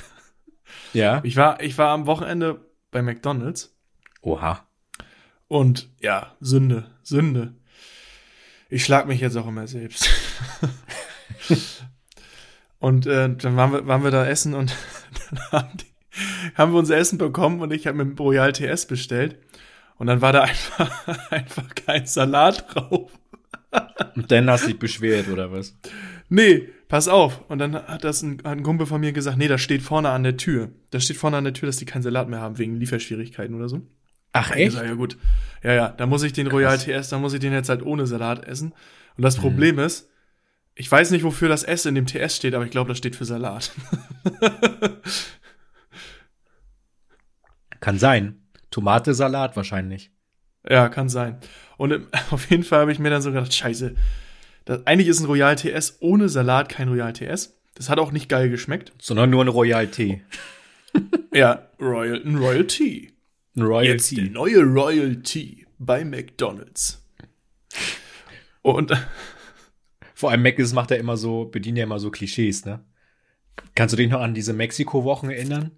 [0.93, 1.21] ja.
[1.25, 3.77] Ich war, ich war am Wochenende bei McDonalds
[4.21, 4.67] Oha.
[5.49, 7.55] und ja, Sünde, Sünde.
[8.69, 10.09] Ich schlag mich jetzt auch immer selbst.
[12.79, 14.75] und äh, dann waren wir, waren wir da essen und
[15.31, 15.94] dann haben, die,
[16.55, 19.39] haben wir unser Essen bekommen und ich habe mit dem Royal TS bestellt.
[19.97, 23.11] Und dann war da einfach, einfach kein Salat drauf.
[24.15, 25.77] Und dann hast du dich beschwert, oder was?
[26.29, 27.41] Nee, pass auf.
[27.49, 30.11] Und dann hat das ein, hat ein Kumpel von mir gesagt, nee, das steht vorne
[30.11, 30.71] an der Tür.
[30.91, 33.69] Das steht vorne an der Tür, dass die keinen Salat mehr haben wegen Lieferschwierigkeiten oder
[33.69, 33.83] so.
[34.33, 35.17] Ach Ich sag, ja gut.
[35.65, 38.07] Ja, ja, da muss ich den Royal TS, da muss ich den jetzt halt ohne
[38.07, 38.69] Salat essen.
[38.73, 39.23] Und Mhm.
[39.23, 40.09] das Problem ist,
[40.77, 43.17] ich weiß nicht, wofür das S in dem TS steht, aber ich glaube, das steht
[43.17, 43.73] für Salat.
[47.85, 48.41] Kann sein.
[48.71, 50.11] Tomate, Salat wahrscheinlich.
[50.67, 51.37] ja, kann sein.
[51.77, 53.95] Und im, auf jeden Fall habe ich mir dann so gedacht, scheiße,
[54.65, 57.59] das, eigentlich ist ein Royal TS ohne Salat kein Royal TS.
[57.75, 58.93] Das hat auch nicht geil geschmeckt.
[59.03, 60.23] Sondern nur ein Royal Tee.
[61.35, 63.11] Ja, Royal, ein Royal Tea.
[63.57, 64.15] Ein Royal Jetzt Tea.
[64.15, 67.05] der neue Royal Tea bei McDonald's.
[68.63, 68.93] Und
[70.15, 72.83] Vor allem Mc's macht er immer so, bedient ja immer so Klischees, ne?
[73.75, 75.73] Kannst du dich noch an diese Mexiko-Wochen erinnern?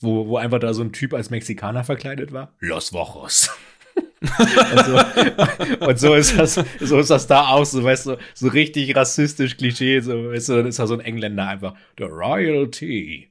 [0.00, 2.54] Wo, wo einfach da so ein Typ als Mexikaner verkleidet war?
[2.60, 3.50] Los Wochos.
[4.20, 8.48] und, so, und so ist das, so ist das da auch, so, weißt du, so
[8.48, 12.70] richtig rassistisch Klischee, so, weißt du, dann ist da so ein Engländer einfach, the Royal
[12.70, 13.30] Tea.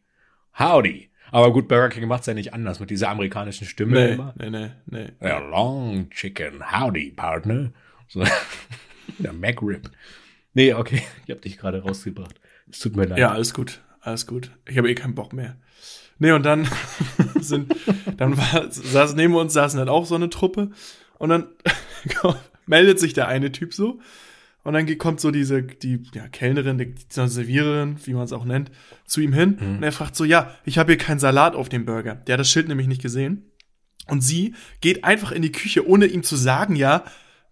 [0.58, 1.10] Howdy.
[1.32, 4.34] Aber gut, Burger King macht's ja nicht anders mit dieser amerikanischen Stimme nee, immer.
[4.38, 5.30] nee, nee, nee.
[5.30, 7.73] A long chicken, howdy, partner.
[8.08, 8.23] So,
[9.17, 9.89] der McRib.
[10.54, 12.39] Nee, okay, ich hab dich gerade rausgebracht.
[12.71, 13.17] Es tut mir leid.
[13.17, 14.51] Ja, alles gut, alles gut.
[14.67, 15.58] Ich habe eh keinen Bock mehr.
[16.19, 16.67] Nee, und dann
[17.39, 17.75] sind,
[18.17, 20.71] dann war, saß, neben uns saßen dann auch so eine Truppe
[21.17, 21.47] und dann
[22.65, 23.99] meldet sich der eine Typ so
[24.63, 28.45] und dann kommt so diese, die ja, Kellnerin, die, die Serviererin, wie man es auch
[28.45, 28.71] nennt,
[29.06, 31.86] zu ihm hin und er fragt so, ja, ich habe hier keinen Salat auf dem
[31.86, 32.15] Burger.
[32.15, 33.51] Der hat das Schild nämlich nicht gesehen.
[34.08, 37.04] Und sie geht einfach in die Küche, ohne ihm zu sagen, ja,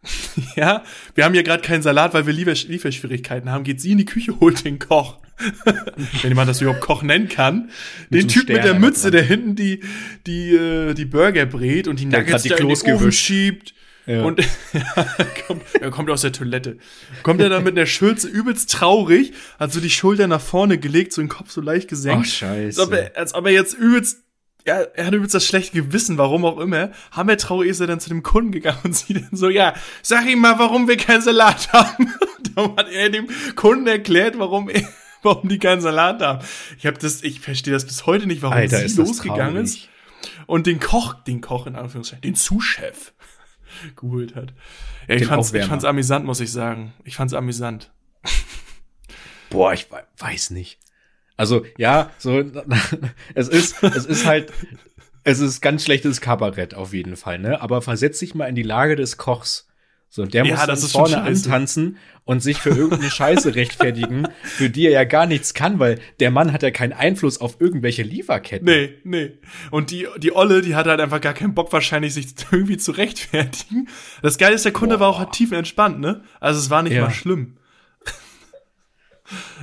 [0.56, 0.84] ja,
[1.16, 3.64] wir haben hier gerade keinen Salat, weil wir Liefer Lieferschwierigkeiten haben.
[3.64, 5.20] Geht sie in die Küche, holt den Koch.
[6.22, 7.70] Wenn man das überhaupt Koch nennen kann.
[8.10, 9.82] Den so Typ mit Stern der einfach Mütze, der hinten die,
[10.28, 13.74] die, äh, die Burger brät und die Der Nuggets die da in den Ofen schiebt.
[14.06, 14.24] Ja.
[14.24, 14.40] Und
[14.74, 15.08] ja,
[15.48, 16.78] kommt, er kommt aus der Toilette.
[17.24, 21.14] Kommt er dann mit der Schürze übelst traurig, hat so die Schulter nach vorne gelegt,
[21.14, 22.28] so den Kopf so leicht gesenkt.
[22.28, 22.80] Ach, scheiße.
[22.82, 24.24] Als ob er, als ob er jetzt übelst,
[24.66, 26.92] ja, er hat übelst das schlechte Gewissen, warum auch immer.
[27.12, 30.26] Hammer traurig ist er dann zu dem Kunden gegangen und sie dann so, ja, sag
[30.28, 32.14] ihm mal, warum wir keinen Salat haben.
[32.56, 34.88] dann hat er dem Kunden erklärt, warum er,
[35.22, 36.46] warum die keinen Salat haben.
[36.78, 39.64] Ich habe das, ich verstehe das bis heute nicht, warum Alter, sie losgegangen traurig.
[39.64, 39.90] ist
[40.48, 43.14] und den Koch, den Koch in Anführungszeichen, den Zuschef
[43.96, 44.54] geholt hat.
[45.08, 46.94] Ja, ich fand's, ich fand's amüsant, muss ich sagen.
[47.04, 47.92] Ich fand's amüsant.
[49.50, 50.80] Boah, ich we- weiß nicht.
[51.38, 52.44] Also, ja, so,
[53.36, 54.52] es ist, es ist halt,
[55.24, 57.62] es ist ganz schlechtes Kabarett auf jeden Fall, ne?
[57.62, 59.68] Aber versetz dich mal in die Lage des Kochs.
[60.10, 64.86] So, der Ja, muss dann vorne antanzen und sich für irgendeine Scheiße rechtfertigen, für die
[64.86, 68.64] er ja gar nichts kann, weil der Mann hat ja keinen Einfluss auf irgendwelche Lieferketten.
[68.66, 69.32] Nee, nee.
[69.72, 72.92] Und die, die Olle, die hat halt einfach gar keinen Bock wahrscheinlich, sich irgendwie zu
[72.92, 73.88] rechtfertigen.
[74.22, 76.24] Das Geile ist, der Kunde war auch halt tief entspannt, ne?
[76.40, 77.06] Also es war nicht Ja.
[77.06, 77.58] mal schlimm.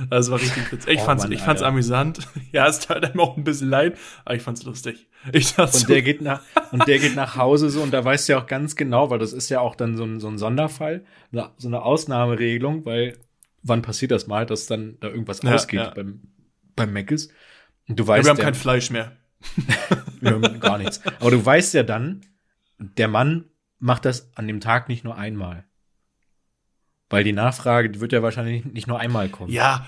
[0.09, 0.93] Also war richtig witzig.
[0.95, 1.69] Ich Oh fand's, Mann, ich fand's Alter.
[1.73, 2.27] amüsant.
[2.51, 5.07] Ja, es tat einem auch ein bisschen leid, aber ich fand's lustig.
[5.31, 8.03] Ich dachte Und so, der geht nach, und der geht nach Hause so, und da
[8.03, 10.27] weißt du ja auch ganz genau, weil das ist ja auch dann so ein, so
[10.27, 13.17] ein Sonderfall, so eine Ausnahmeregelung, weil
[13.63, 15.89] wann passiert das mal, dass dann da irgendwas Ja, ausgeht ja.
[15.91, 16.21] beim,
[16.75, 17.29] beim Mc's?
[17.87, 19.15] Und du ja, weißt wir haben ja, kein Fleisch mehr.
[20.21, 21.01] wir haben gar nichts.
[21.19, 22.21] Aber du weißt ja dann,
[22.79, 23.45] der Mann
[23.79, 25.65] macht das an dem Tag nicht nur einmal.
[27.11, 29.51] Weil die Nachfrage, die wird ja wahrscheinlich nicht nur einmal kommen.
[29.51, 29.85] Ja,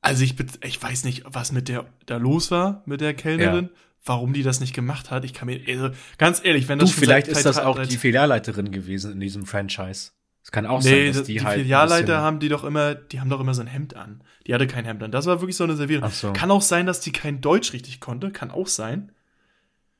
[0.00, 3.70] also ich, ich weiß nicht, was mit der da los war, mit der Kellnerin,
[4.04, 5.24] warum die das nicht gemacht hat.
[5.24, 7.96] Ich kann mir, also, ganz ehrlich, wenn Du, das schon vielleicht ist das auch die
[7.96, 10.10] Filialleiterin gewesen in diesem Franchise.
[10.44, 12.62] Es kann auch Nee, sein, dass das- die, die, halt ein Filialleiter haben die doch
[12.62, 14.22] immer, die haben doch immer so ein Hemd an.
[14.46, 15.10] Die hatte kein Hemd an.
[15.10, 16.08] Das war wirklich so eine Servierung.
[16.10, 16.32] So.
[16.32, 18.30] Kann auch sein, dass die kein Deutsch richtig konnte.
[18.30, 19.10] Kann auch sein.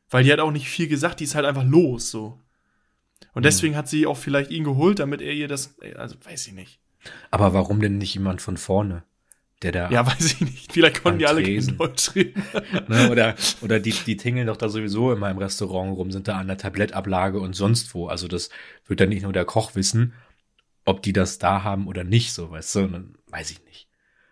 [0.09, 2.41] Weil die hat auch nicht viel gesagt, die ist halt einfach los, so.
[3.33, 6.53] Und deswegen hat sie auch vielleicht ihn geholt, damit er ihr das, also weiß ich
[6.55, 6.81] nicht.
[7.31, 9.05] Aber warum denn nicht jemand von vorne?
[9.63, 10.73] Der da, Ja, weiß ich nicht.
[10.73, 12.43] Vielleicht konnten die alle kein Deutsch reden.
[12.89, 16.39] ne, oder, oder die, die tingeln doch da sowieso immer im Restaurant rum, sind da
[16.39, 18.09] an der Tablettablage und sonst wo.
[18.09, 18.51] Also das
[18.87, 20.13] wird dann nicht nur der Koch wissen,
[20.85, 23.89] ob die das da haben oder nicht, so, weißt du, und dann weiß ich nicht.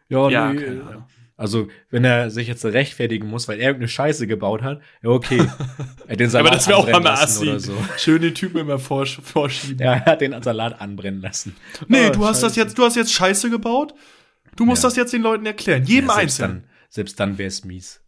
[0.08, 1.06] Ja, Ja, nee, keine äh, Ahnung.
[1.36, 5.44] Also, wenn er sich jetzt rechtfertigen muss, weil er irgendeine Scheiße gebaut hat, ja, okay.
[6.06, 7.48] Er den Salat Aber das wäre auch anbrennen mal lassen assi.
[7.48, 7.76] oder so.
[7.98, 9.78] Schön den Typen immer vorsch vorschieben.
[9.84, 11.56] Ja, er hat den Salat anbrennen lassen.
[11.88, 13.94] Nee, Oh, du hast das jetzt, du hast jetzt Scheiße gebaut.
[14.56, 14.88] Du musst Ja.
[14.90, 15.82] das jetzt den Leuten erklären.
[15.84, 16.60] Jedem Ja, selbst Einzelnen.
[16.62, 18.00] dann, selbst dann wäre es mies.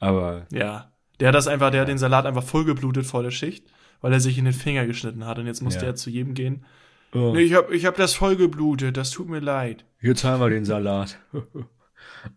[0.00, 0.92] Aber Ja.
[1.20, 3.66] Der hat das einfach, der hat den Salat einfach vollgeblutet vor der Schicht,
[4.00, 5.92] weil er sich in den Finger geschnitten hat und jetzt musste Ja.
[5.92, 6.64] er zu jedem gehen.
[7.14, 9.84] oh, Nee, ich hab, ich hab das vollgeblutet, das tut mir leid.
[10.00, 11.20] hier zahlen wir den Salat.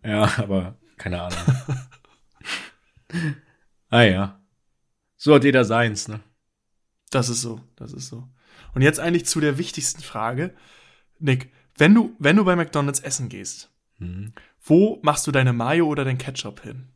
[0.04, 1.38] ja, aber keine Ahnung.
[3.90, 4.40] ah ja.
[5.16, 6.20] So hat jeder seins, ne?
[7.10, 8.28] Das ist so, das ist so.
[8.74, 10.54] Und jetzt eigentlich zu der wichtigsten Frage.
[11.18, 14.34] Nick, wenn du, wenn du bei McDonalds essen gehst, Mhm.
[14.62, 16.88] wo machst du deine Mayo oder dein Ketchup hin?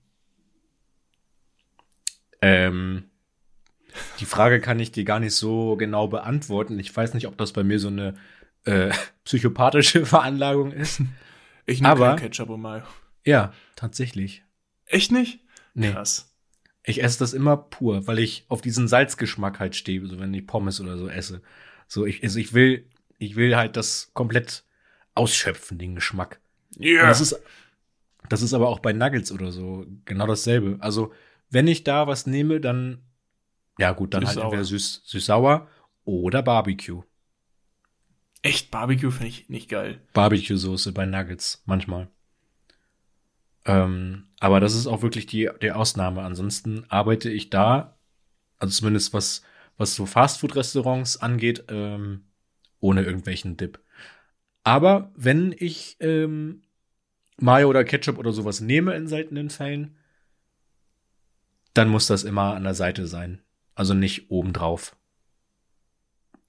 [2.42, 3.04] Ähm,
[4.20, 6.78] Die Frage kann ich dir gar nicht so genau beantworten.
[6.78, 8.14] Ich weiß nicht, ob das bei mir so eine
[8.64, 8.92] äh,
[9.24, 11.00] psychopathische Veranlagung ist.
[11.66, 12.82] Ich nehme kein Ketchup und Mayo.
[13.24, 14.42] Ja, tatsächlich.
[14.86, 15.40] Echt nicht?
[15.74, 15.92] Nee.
[15.92, 16.34] Krass.
[16.82, 20.46] Ich esse das immer pur, weil ich auf diesen Salzgeschmack halt stehe, so wenn ich
[20.46, 21.42] Pommes oder so esse.
[21.86, 24.64] So, ich, also ich will, ich will halt das komplett
[25.14, 26.40] ausschöpfen, den Geschmack.
[26.78, 27.06] Ja.
[27.06, 27.40] das ist,
[28.28, 30.76] das ist aber auch bei Nuggets oder so genau dasselbe.
[30.80, 31.12] Also,
[31.50, 33.02] wenn ich da was nehme, dann,
[33.78, 34.44] ja gut, dann halt Süß-sauer.
[34.44, 35.68] entweder süß, süß-sauer
[36.04, 37.02] oder Barbecue.
[38.42, 40.00] Echt, Barbecue finde ich nicht geil.
[40.14, 42.08] Barbecue-Soße bei Nuggets, manchmal.
[43.66, 46.22] Ähm, aber das ist auch wirklich die, die Ausnahme.
[46.22, 47.98] Ansonsten arbeite ich da,
[48.58, 49.42] also zumindest was,
[49.76, 52.24] was so Fastfood-Restaurants angeht, ähm,
[52.80, 53.78] ohne irgendwelchen Dip.
[54.64, 56.62] Aber wenn ich ähm,
[57.38, 59.96] Mayo oder Ketchup oder sowas nehme in seltenen Fällen,
[61.74, 63.42] dann muss das immer an der Seite sein.
[63.74, 64.96] Also nicht obendrauf.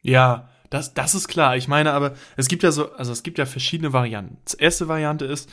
[0.01, 1.55] Ja, das, das ist klar.
[1.55, 4.37] Ich meine aber, es gibt ja so, also es gibt ja verschiedene Varianten.
[4.51, 5.47] Die erste Variante ist,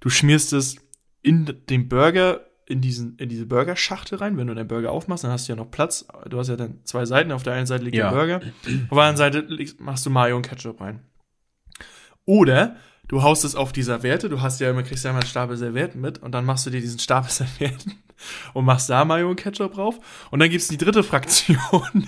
[0.00, 0.76] du schmierst es
[1.20, 4.36] in den Burger, in diesen, in diese Burgerschachtel rein.
[4.38, 6.06] Wenn du den Burger aufmachst, dann hast du ja noch Platz.
[6.28, 7.32] Du hast ja dann zwei Seiten.
[7.32, 8.10] Auf der einen Seite liegt Ja.
[8.10, 8.36] der Burger.
[8.36, 9.46] Auf der anderen Seite
[9.80, 11.00] machst du Mayo und Ketchup rein.
[12.24, 12.76] Oder
[13.08, 14.28] du haust es auf die Serviette.
[14.28, 16.70] Du hast ja immer, kriegst ja immer einen Stapel Servietten mit und dann machst du
[16.70, 17.94] dir diesen Stapel Servietten
[18.54, 19.98] und machst da Mayo und Ketchup drauf.
[20.30, 22.06] Und dann gibt's die dritte Fraktion,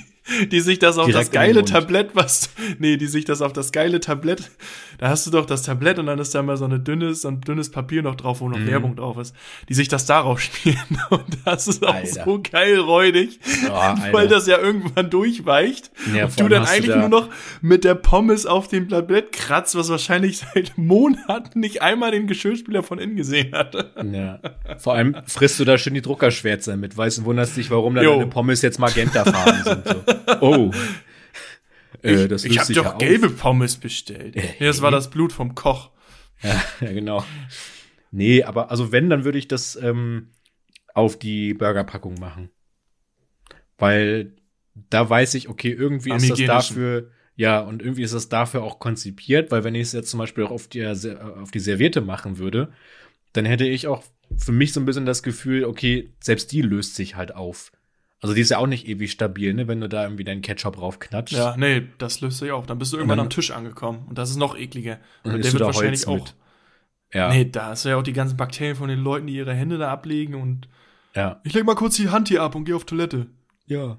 [0.50, 1.64] die sich das auf Direkt das geile.
[1.64, 4.50] Tablett, was, nee, die sich das auf das geile Tablett,
[4.98, 7.28] da hast du doch das Tablett und dann ist da mal so eine dünnes, so
[7.28, 8.66] ein dünnes Papier noch drauf, wo noch Mhm.
[8.68, 9.34] Werbung drauf ist,
[9.68, 10.76] die sich das darauf spielen
[11.10, 12.24] und das ist auch Alter.
[12.24, 16.74] so geil räudig, Oh, weil das ja irgendwann durchweicht Ja, und du dann hast du
[16.76, 17.28] eigentlich da- nur noch
[17.60, 22.82] mit der Pommes auf dem Tablett kratzt, was wahrscheinlich seit Monaten nicht einmal den Geschirrspüler
[22.82, 23.90] von innen gesehen hatte.
[24.12, 24.38] Ja.
[24.78, 28.02] Vor allem frisst du da schön die Druckerschwärze mit, weißt und wunderst dich, warum da
[28.02, 29.88] deine Pommes jetzt magentafarben sind.
[29.88, 29.94] So.
[30.40, 30.70] Oh.
[32.02, 32.98] Äh, das ich löst habe doch auf.
[32.98, 34.34] gelbe Pommes bestellt.
[34.34, 35.90] Äh, Nee, das war das Blut vom Koch.
[36.42, 37.24] Ja, genau.
[38.10, 40.32] Nee, aber also wenn, dann würde ich das ähm,
[40.94, 42.50] auf die Burgerpackung machen.
[43.78, 44.34] Weil
[44.74, 48.80] da weiß ich, okay, irgendwie ist das dafür, ja, und irgendwie ist das dafür auch
[48.80, 52.00] konzipiert, weil wenn ich es jetzt zum Beispiel auch auf die, äh, auf die Serviette
[52.00, 52.72] machen würde,
[53.32, 54.02] dann hätte ich auch
[54.36, 57.70] für mich so ein bisschen das Gefühl, okay, selbst die löst sich halt auf.
[58.22, 60.80] Also die ist ja auch nicht ewig stabil, ne, wenn du da irgendwie deinen Ketchup
[60.80, 61.36] raufknatschst.
[61.36, 62.66] Ja, nee, das löst sich auf.
[62.66, 64.06] Dann bist du irgendwann am Tisch angekommen.
[64.08, 64.98] Und das ist noch ekliger.
[65.24, 66.14] Und dann Und der wird da wahrscheinlich auch.
[66.14, 66.34] mit.
[67.12, 69.52] Ja, Nee, da hast du ja auch die ganzen Bakterien von den Leuten, die ihre
[69.52, 70.68] Hände da ablegen und
[71.14, 71.40] ja.
[71.44, 73.26] ich leg mal kurz die Hand hier ab und geh auf Toilette.
[73.66, 73.98] Ja.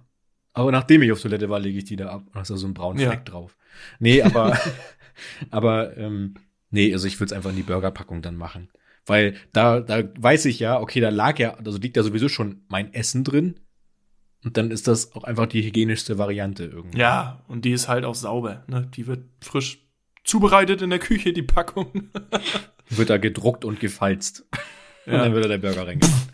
[0.54, 2.66] Aber nachdem ich auf Toilette war, lege ich die da ab und hast da so
[2.66, 3.10] einen braunen Ja.
[3.10, 3.56] Fleck drauf.
[4.00, 4.58] Nee, aber,
[5.52, 6.36] aber, ähm,
[6.70, 8.70] nee, also ich würde es einfach in die Burgerpackung dann machen.
[9.06, 12.62] Weil da, da weiß ich ja, okay, da lag ja, also liegt ja sowieso schon
[12.70, 13.60] mein Essen drin.
[14.44, 16.98] Und dann ist das auch einfach die hygienischste Variante irgendwie.
[17.00, 18.64] Ja, und die ist halt auch sauber.
[18.68, 18.90] Ne?
[18.94, 19.80] Die wird frisch
[20.26, 22.10] zubereitet in der Küche, die Packung.
[22.90, 24.46] Wird da gedruckt und gefalzt.
[25.06, 25.20] Und Ja.
[25.24, 26.28] dann wird da der Burger reingemacht.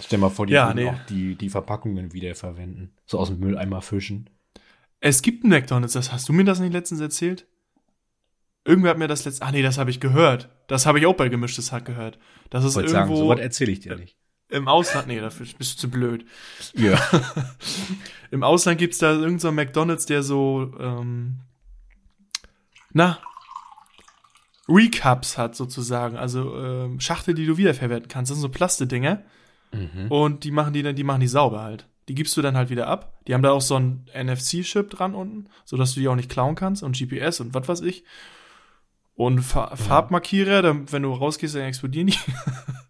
[0.00, 0.88] Stell mal vor, die Ja, würden nee.
[0.90, 2.92] auch die, die Verpackungen wiederverwenden.
[3.06, 4.30] So aus dem Mülleimer fischen.
[5.00, 7.46] Es gibt einen McDonalds, das hast du mir das nicht letztens erzählt?
[8.64, 9.46] Irgendwer hat mir das letztens.
[9.46, 10.48] Ah nee, das habe ich gehört.
[10.66, 12.18] Das habe ich auch bei gemischtes Hack gehört.
[12.50, 14.16] Das ist Wollte sagen, irgendwo so was erzähle ich dir nicht.
[14.48, 15.08] Im Ausland.
[15.08, 16.24] Nee, dafür bist du zu blöd.
[16.74, 17.00] Ja.
[18.30, 21.40] Im Ausland gibt's da irgendeinen so einen McDonalds, der so, ähm,
[22.92, 23.18] na,
[24.68, 26.16] Recaps hat sozusagen.
[26.16, 28.30] Also ähm, Schachtel, die du wiederverwerten kannst.
[28.30, 29.22] Das sind so Plastedinger.
[29.72, 30.10] Mhm.
[30.10, 31.86] Und die machen die dann, die machen die sauber halt.
[32.08, 33.18] Die gibst du dann halt wieder ab.
[33.26, 36.54] Die haben da auch so ein NFC-Chip dran unten, sodass du die auch nicht klauen
[36.54, 38.04] kannst und GPS und was weiß ich.
[39.14, 42.18] Und Fa Farbmarkierer, dann, wenn du rausgehst, dann explodieren die.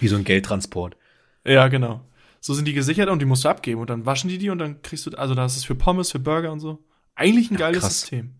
[0.00, 0.96] Wie so ein Geldtransport.
[1.44, 2.06] Ja, genau.
[2.40, 4.58] So sind die gesichert und die musst du abgeben und dann waschen die die und
[4.58, 6.82] dann kriegst du, also das ist für Pommes, für Burger und so.
[7.14, 8.00] Eigentlich ein Ja, geiles krass.
[8.00, 8.34] System.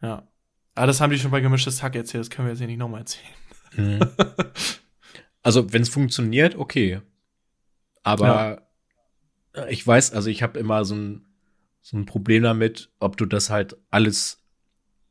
[0.00, 0.28] Ja.
[0.74, 2.78] Aber das haben die schon bei gemischtes Hack erzählt, das können wir jetzt hier nicht
[2.78, 3.34] nochmal erzählen.
[3.76, 4.00] Mhm.
[5.46, 7.02] Also, wenn es funktioniert, okay.
[8.02, 8.62] Aber
[9.52, 11.26] äh, ich weiß, also ich habe immer so ein,
[11.82, 14.42] so ein Problem damit, ob du das halt alles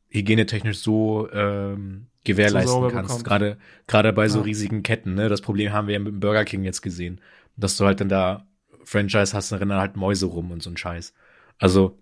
[0.08, 2.94] hygienetechnisch so ähm, gewährleisten kannst.
[2.94, 3.24] bekommst.
[3.24, 4.44] Gerade gerade bei so Ja.
[4.44, 5.14] riesigen Ketten.
[5.14, 5.28] Ne?
[5.28, 7.20] Das Problem haben wir ja mit dem Burger King jetzt gesehen,
[7.56, 8.46] dass du halt dann da
[8.84, 11.14] Franchise hast, da rennen halt Mäuse rum und so ein Scheiß.
[11.58, 11.98] Also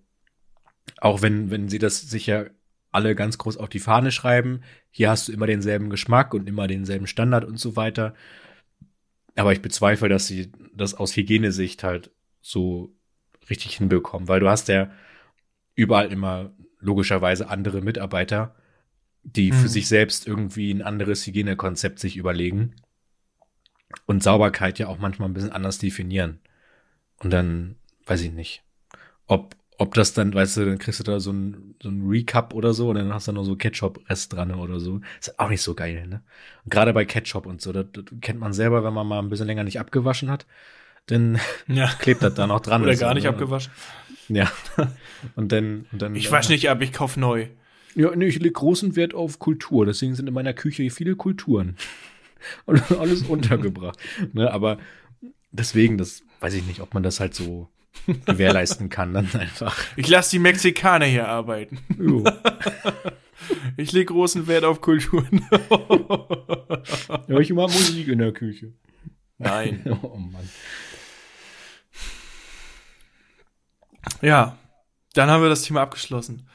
[1.01, 2.51] auch wenn wenn sie das sicher
[2.91, 4.61] alle ganz groß auf die Fahne schreiben,
[4.91, 8.15] hier hast du immer denselben Geschmack und immer denselben Standard und so weiter.
[9.35, 12.11] Aber ich bezweifle, dass sie das aus Hygienesicht halt
[12.43, 12.95] so
[13.49, 14.91] richtig hinbekommen, weil du hast ja
[15.75, 18.55] überall immer logischerweise andere Mitarbeiter,
[19.25, 19.69] die für Mhm.
[19.69, 22.75] sich selbst irgendwie ein anderes Hygienekonzept sich überlegen.
[24.07, 26.41] und Sauberkeit ja auch manchmal ein bisschen anders definieren.
[27.19, 28.63] Und dann, weiß ich nicht,
[29.27, 32.55] ob, ob das dann, weißt du, dann kriegst du da so ein, so ein Recap
[32.55, 35.01] oder so und dann hast du noch so Ketchup-Rest dran oder so.
[35.21, 36.23] Ist auch nicht so geil, ne?
[36.65, 39.29] Und gerade bei Ketchup und so, das, das kennt man selber, wenn man mal ein
[39.29, 40.47] bisschen länger nicht abgewaschen hat,
[41.07, 41.89] dann Ja.
[41.99, 42.83] klebt das da noch dran.
[42.83, 43.29] Oder so, gar nicht ne?
[43.31, 43.73] abgewaschen.
[44.29, 44.51] Ja.
[45.37, 46.15] Und dann, und dann.
[46.17, 47.49] Ich wasch nicht ab, ich kauf neu.
[47.95, 49.87] Ja, nee, ich lege großen Wert auf Kultur.
[49.87, 51.77] Deswegen sind in meiner Küche viele Kulturen.
[52.67, 53.99] Und alles untergebracht.
[54.33, 54.79] Ne, aber
[55.53, 57.69] deswegen, das weiß ich nicht, ob man das halt so
[58.25, 59.79] gewährleisten kann, dann einfach.
[59.97, 61.79] Ich lasse die Mexikaner hier arbeiten.
[61.99, 62.25] Jo.
[63.77, 65.47] Ich lege großen Wert auf Kulturen.
[67.29, 68.73] Ja, ich immer Musik in der Küche.
[69.39, 69.83] Nein.
[70.03, 70.49] Oh Mann.
[74.21, 74.59] Ja,
[75.15, 76.49] dann haben wir das Thema abgeschlossen.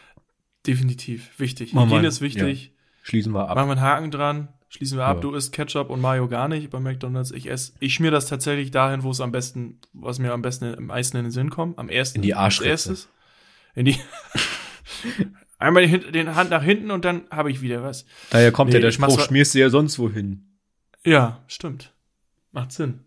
[0.67, 1.39] Definitiv.
[1.39, 1.73] Wichtig.
[1.73, 2.73] Mach Hygiene ist wichtig.
[3.03, 3.67] Schließen wir Machen ab.
[3.67, 4.47] wir einen Haken dran.
[4.69, 5.17] Schließen wir ab.
[5.17, 5.21] Ja.
[5.21, 7.31] Du isst Ketchup und Mayo gar nicht bei McDonalds.
[7.31, 7.71] Ich esse.
[7.79, 11.15] Ich schmier das tatsächlich dahin, wo es am besten, was mir am besten, am meisten
[11.17, 11.79] in den Sinn kommt.
[11.79, 12.17] Am ersten.
[12.17, 12.97] In die Arschritze.
[13.75, 13.95] In die.
[15.59, 18.05] Einmal die, Hin- den Hand nach hinten und dann habe ich wieder was.
[18.29, 20.45] Daher kommt ja Nee, der ich mach's Spruch, schmierst du ja sonst wohin.
[21.03, 21.93] Ja, stimmt.
[22.51, 23.05] Macht Sinn.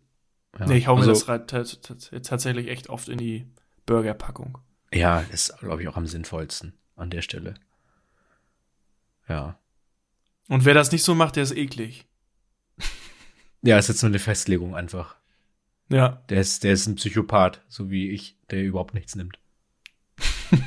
[0.58, 3.46] Ja, nee, ich hau mir also- das ta- ta- tatsächlich echt oft in die
[3.86, 4.58] Burgerpackung.
[4.92, 7.54] Ja, ist, glaube ich, auch am sinnvollsten an der Stelle.
[9.28, 9.58] Ja.
[10.48, 12.06] Und wer das nicht so macht, der ist eklig.
[13.62, 15.16] Ja, ist jetzt nur eine Festlegung einfach.
[15.90, 16.22] Ja.
[16.28, 19.38] Der ist, der ist ein Psychopath, so wie ich, der überhaupt nichts nimmt.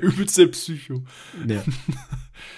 [0.00, 1.02] Übelste Psycho.
[1.46, 1.62] Ja.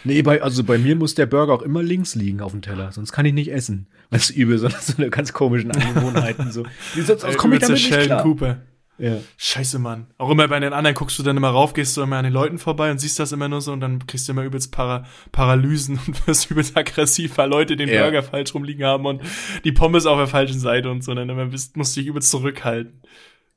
[0.05, 2.93] nee, bei, also bei mir muss der Burger auch immer links liegen auf dem Teller,
[2.93, 3.87] sonst kann ich nicht essen.
[4.11, 6.53] Das ist übel, sondern so eine ganz komischen Angewohnheiten.
[6.53, 6.65] So.
[6.95, 8.23] Wie sonst Äh, komme ich damit nicht klar.
[8.23, 8.63] Cooper.
[8.99, 9.19] Ja.
[9.37, 10.07] Scheiße, Mann.
[10.19, 12.33] Auch immer bei den anderen guckst du dann immer rauf, gehst du immer an den
[12.33, 15.05] Leuten vorbei und siehst das immer nur so und dann kriegst du immer übelst Para
[15.33, 18.03] Paralysen und wirst übelst aggressiv, weil Leute den Ja.
[18.03, 19.23] Burger falsch rumliegen haben und
[19.65, 21.11] die Pommes auf der falschen Seite und so.
[21.11, 23.01] Und dann immer bist, musst du dich übelst zurückhalten.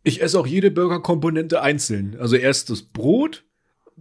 [0.04, 2.18] Ich esse auch jede Burgerkomponente einzeln.
[2.20, 3.44] Also erst das Brot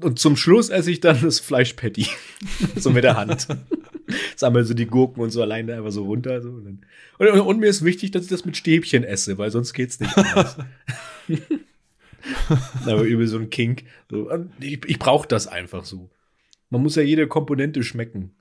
[0.01, 2.07] und zum Schluss esse ich dann das Fleischpatty.
[2.77, 3.49] so mit der Hand.
[4.37, 6.41] Sammel so die Gurken und so alleine einfach so runter.
[6.41, 6.51] So.
[6.51, 6.85] Und,
[7.19, 10.17] und, und mir ist wichtig, dass ich das mit Stäbchen esse, weil sonst geht's nicht
[10.17, 10.57] anders.
[12.87, 13.85] Aber übel so ein Kink.
[14.11, 16.11] So, ich ich brauche das einfach so.
[16.71, 18.35] Man muss ja jede Komponente schmecken.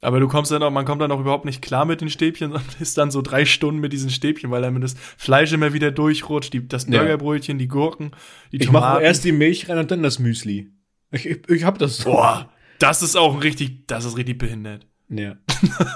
[0.00, 2.52] Aber du kommst dann auch, man kommt dann auch überhaupt nicht klar mit den Stäbchen
[2.54, 5.90] und ist dann so drei Stunden mit diesen Stäbchen, weil dann das Fleisch immer wieder
[5.90, 6.86] durchrutscht, die, das.
[6.86, 8.12] Burgerbrötchen, die Gurken,
[8.52, 9.04] die Ich mache Tomaten.
[9.04, 10.70] erst die Milch rein und dann das Müsli.
[11.10, 12.10] Ich, ich, ich hab das so.
[12.12, 14.86] Boah, das ist auch richtig, das ist richtig behindert.
[15.08, 15.36] Ja.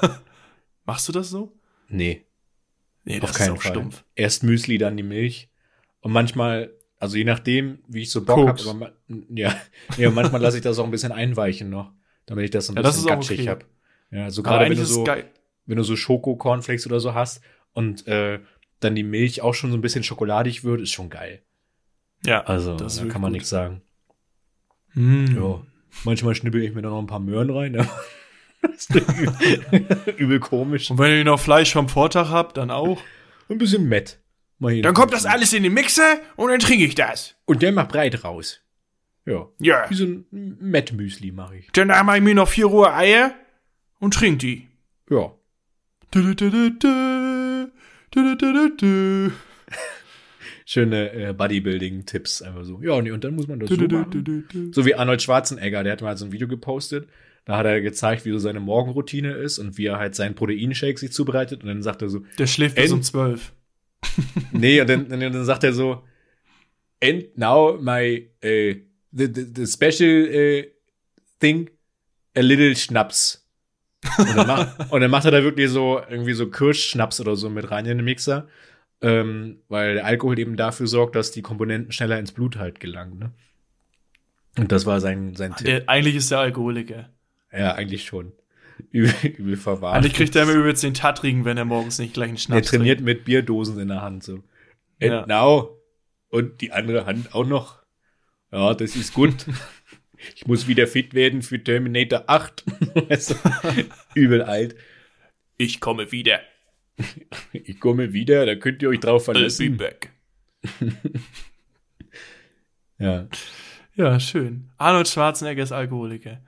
[0.85, 1.57] Machst du das so?
[1.89, 2.27] Nee.
[3.05, 3.73] Nee, Auf keinen Fall.
[3.73, 4.05] stumpf.
[4.15, 5.49] Erst Müsli, dann die Milch.
[6.03, 8.93] Und manchmal, also je nachdem, wie ich so Bock habe, aber
[9.31, 9.55] ja,
[9.97, 11.93] ja, manchmal lasse ich das auch ein bisschen einweichen noch,
[12.27, 13.49] damit ich das ein Ja, das bisschen gatschig okay.
[13.49, 13.65] hab.
[14.11, 15.07] Ja, so Aber gerade wenn du so,
[15.67, 17.41] wenn du so Schoko-Cornflakes oder so hast
[17.73, 18.41] und äh,
[18.81, 21.43] dann die Milch auch schon so ein bisschen schokoladig wird, ist schon geil.
[22.27, 23.83] Ja, Also, das da kann man nichts sagen.
[24.95, 25.37] Mm.
[25.37, 25.63] Ja.
[26.05, 27.77] Manchmal schnippel ich mir dann noch ein paar Möhren rein.
[27.77, 27.89] aber
[28.63, 29.87] das ist übel,
[30.17, 30.91] übel komisch.
[30.91, 33.01] Und wenn ihr noch Fleisch vom Vortag habt, dann auch.
[33.49, 34.22] Ein bisschen Mett.
[34.63, 37.35] Dann kommt das alles in den Mixer und dann trinke ich das.
[37.45, 38.61] Und der macht breit raus.
[39.27, 39.49] Ja.
[39.61, 39.89] Ja.
[39.89, 41.69] Wie so ein Mett-Müsli mache ich.
[41.73, 43.35] Danach mache ich mir noch vier rohe Eier
[43.99, 44.69] und trink die.
[45.11, 45.33] Ja.
[50.65, 52.81] Schöne äh, Bodybuilding-Tipps einfach so.
[52.83, 54.73] Ja, nee, und dann muss man das so machen.
[54.73, 57.09] So wie Arnold Schwarzenegger, der hat mal so ein Video gepostet.
[57.45, 60.99] Da hat er gezeigt, wie so seine Morgenroutine ist und wie er halt seinen Proteinshake
[60.99, 61.63] sich zubereitet.
[61.63, 63.53] Und dann sagt er so, Der schläft bis um zwölf.
[64.53, 66.03] nee, und dann, dann, sagt er so,
[67.03, 68.83] and now my, äh,
[69.13, 70.73] the, the, the special äh,
[71.41, 71.71] thing,
[72.37, 73.47] a little Schnaps.
[74.19, 77.49] Und dann, macht, und dann macht er da wirklich so, irgendwie so Kirschschnaps oder so
[77.49, 78.49] mit rein in den Mixer.
[79.01, 83.19] Ähm, weil der Alkohol eben dafür sorgt, dass die Komponenten schneller ins Blut halt gelangen,
[83.19, 83.33] ne?
[84.59, 85.67] Und das war sein, sein Tipp.
[85.67, 87.09] Der, eigentlich ist der Alkoholiker.
[87.53, 88.33] Ja, eigentlich schon.
[88.91, 89.97] Übel, übel verwahrt.
[89.97, 92.69] Eigentlich kriegt er immer übelst den Tattrigen, wenn er morgens nicht gleich einen Er Schnaps
[92.69, 94.35] trainiert mit Bierdosen in der Hand so.
[94.35, 94.45] And
[95.01, 95.27] Ja.
[95.27, 95.79] now.
[96.29, 97.83] Und die andere Hand auch noch.
[98.51, 99.47] Ja, das ist gut.
[100.37, 102.65] ich muss wieder fit werden für Terminator 8.
[103.09, 103.35] Weißt du?
[104.15, 104.71] Übel alt.
[104.71, 104.85] trinkt.
[105.59, 106.41] Ich komme wieder.
[107.53, 109.77] Ich komme wieder, da könnt ihr euch drauf I'll be verlassen.
[109.79, 110.11] back.
[112.99, 113.27] Ja.
[113.95, 114.71] Ja, schön.
[114.79, 116.41] Arnold Schwarzenegger ist Alkoholiker.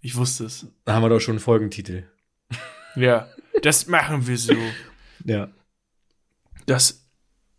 [0.00, 0.66] Ich wusste es.
[0.84, 2.04] Da haben wir doch schon einen Folgentitel.
[2.96, 3.28] Ja,
[3.62, 4.56] das machen wir so.
[5.24, 5.48] Ja.
[6.66, 7.06] Das,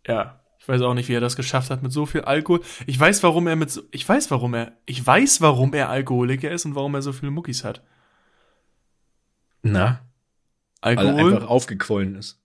[0.06, 2.60] ja, ich weiß auch nicht, wie er das geschafft hat mit so viel Alkohol.
[2.86, 6.50] Ich weiß, warum er mit so, ich weiß, warum er, ich weiß, warum er Alkoholiker
[6.50, 7.82] ist und warum er so viele Muckis hat.
[9.62, 10.00] Na?
[10.82, 12.40] weil er Alkohol einfach aufgequollen ist.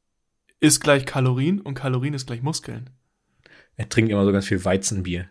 [0.59, 2.89] ist gleich Kalorien und Kalorien ist gleich Muskeln.
[3.75, 5.29] Er trinkt immer so ganz viel Weizenbier.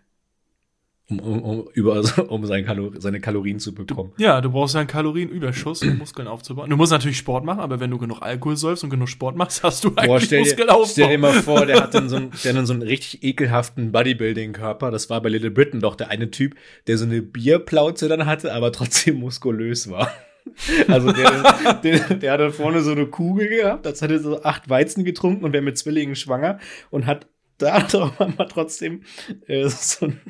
[1.08, 4.12] Um, um, um, über, um seine, Kalor seine Kalorien zu bekommen.
[4.18, 6.68] Ja, du brauchst ja einen Kalorienüberschuss, um Muskeln aufzubauen.
[6.68, 9.62] Du musst natürlich Sport machen, aber wenn du genug Alkohol säufst und genug Sport machst,
[9.62, 10.84] hast du Boah, eigentlich stell dir, Muskelaufbau.
[10.90, 13.92] stell dir mal vor, der hat dann so einen, der dann so einen richtig ekelhaften
[13.92, 14.90] Bodybuilding-Körper.
[14.90, 16.56] Das war bei Little Britain doch der eine Typ,
[16.88, 20.10] der so eine Bierplauze dann hatte, aber trotzdem muskulös war.
[20.86, 24.42] Also der, der, der hat dann vorne so eine Kugel gehabt, als hätte er so
[24.44, 27.26] acht Weizen getrunken und wäre mit Zwillingen schwanger und hat
[27.58, 29.02] da doch mal trotzdem
[29.48, 30.20] äh, so, ein,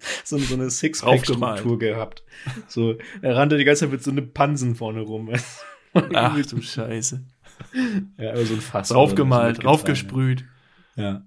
[0.24, 2.22] so, so eine Sixpack-Struktur gehabt.
[2.68, 5.30] So, er rannte die ganze Zeit mit so einem Pansen vorne rum.
[6.14, 7.24] Ach du Scheiße.
[8.18, 8.94] Ja, aber so ein Fass.
[8.94, 10.44] Raufgemalt, so raufgesprüht.
[10.96, 11.22] Ja.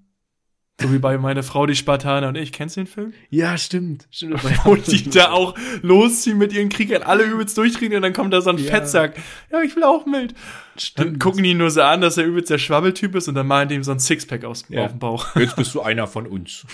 [0.80, 2.52] So wie bei meine Frau, die Spartaner und ich.
[2.52, 3.12] Kennst du den Film?
[3.28, 4.06] Ja, stimmt.
[4.10, 4.40] stimmt.
[4.64, 8.40] Und die da auch losziehen mit ihren Kriegern, alle übelst durchdrehen und dann kommt da
[8.40, 8.70] so ein Ja.
[8.70, 9.14] Fettsack.
[9.52, 10.30] Ja, ich will auch mit.
[10.32, 10.38] Dann
[10.78, 11.20] Stimmt.
[11.20, 13.74] gucken die nur so an, dass er übelst der Schwabbeltyp ist und dann malen die
[13.74, 14.86] ihm so ein Sixpack aus, Ja.
[14.86, 15.36] auf dem Bauch.
[15.36, 16.64] Jetzt bist du einer von uns.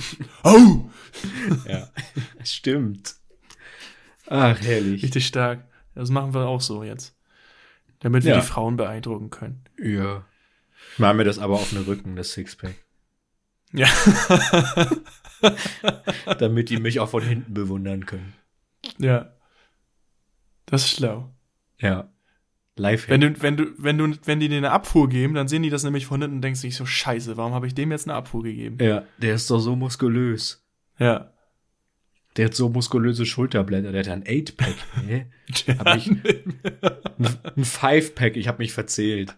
[0.44, 0.88] Oh!
[1.66, 1.88] Ja.
[2.44, 3.14] Stimmt.
[4.28, 5.02] Ach, herrlich.
[5.02, 5.64] Richtig stark.
[5.94, 7.14] Das machen wir auch so jetzt.
[8.00, 8.40] Damit wir Ja.
[8.40, 9.64] die Frauen beeindrucken können.
[9.78, 10.24] Ja.
[10.98, 12.74] Machen wir das aber auf den Rücken, das Sixpack.
[13.72, 13.88] Ja.
[16.38, 18.34] Damit die mich auch von hinten bewundern können.
[18.98, 19.32] ja.
[20.68, 21.32] Das ist schlau.
[21.78, 22.12] Ja.
[22.78, 23.08] Live.
[23.08, 25.70] Wenn du, wenn du, wenn du, wenn die dir eine Abfuhr geben, dann sehen die
[25.70, 28.14] das nämlich von hinten und denken sich so, scheiße, warum habe ich dem jetzt eine
[28.16, 28.76] Abfuhr gegeben?
[28.84, 30.62] ja, der ist doch so muskulös.
[30.98, 31.30] Ja.
[32.36, 33.92] Der hat so muskulöse Schulterblätter.
[33.92, 34.74] Der hat ein 8-Pack.
[35.06, 35.26] Ne?
[35.78, 38.36] Hab ich- Ein 5-Pack.
[38.36, 39.34] Ich habe mich verzählt.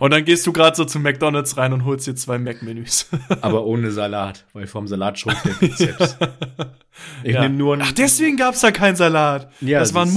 [0.00, 3.08] Und dann gehst du gerade so zu McDonalds rein und holst dir zwei Mac-Menüs.
[3.40, 4.44] Aber ohne Salat.
[4.52, 6.16] Weil vom Salat schrumpft der Bizeps.
[7.24, 7.42] Ich Ja.
[7.42, 9.50] nehme nur ein, Ach, deswegen gab's da keinen Salat.
[9.60, 10.16] Ja, das waren siehst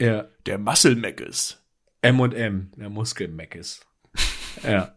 [0.00, 1.62] ja, Der Muscle-Meckes.
[2.02, 2.70] M&M.
[2.76, 3.86] Der Muskelmeck ist.
[4.64, 4.94] Ja.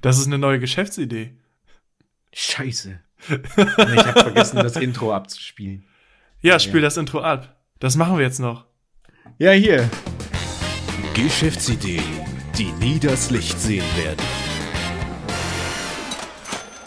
[0.00, 1.34] Das ist eine neue Geschäftsidee.
[2.32, 3.00] Scheiße.
[3.28, 5.84] Ich habe vergessen, das Intro abzuspielen.
[6.40, 7.60] Ja, spiel das Intro ab.
[7.80, 8.64] Das machen wir jetzt noch.
[9.38, 9.90] Ja, hier.
[11.14, 12.02] Geschäftsideen,
[12.56, 14.24] die nie das Licht sehen werden.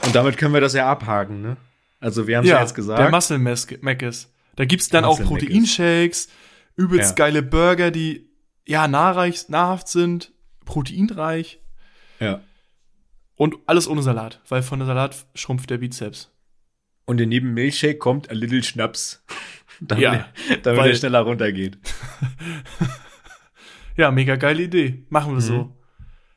[0.06, 1.58] Und damit können wir das ja abhaken, ne?
[2.00, 3.00] Also wir haben es ja, Ja, jetzt gesagt.
[3.00, 4.34] der Muscle-Meckes.
[4.56, 5.22] Da gibt's dann auch.
[5.22, 6.30] Proteinshakes,
[6.76, 7.16] übelst Ja.
[7.26, 8.30] geile Burger, die
[8.66, 10.32] ja nahrreich, nahrhaft sind,
[10.66, 11.60] proteinreich
[12.20, 12.42] ja.
[13.36, 16.30] und alles ohne Salat, weil von der Salat schrumpft der Bizeps.
[17.06, 19.24] Und in jedem Milchshake kommt ein Little Schnaps.
[19.82, 21.78] damit Ja, er, damit weil- er schneller runtergeht.
[23.96, 25.06] Ja, mega geile Idee.
[25.10, 25.40] Machen wir Mhm.
[25.42, 25.78] so.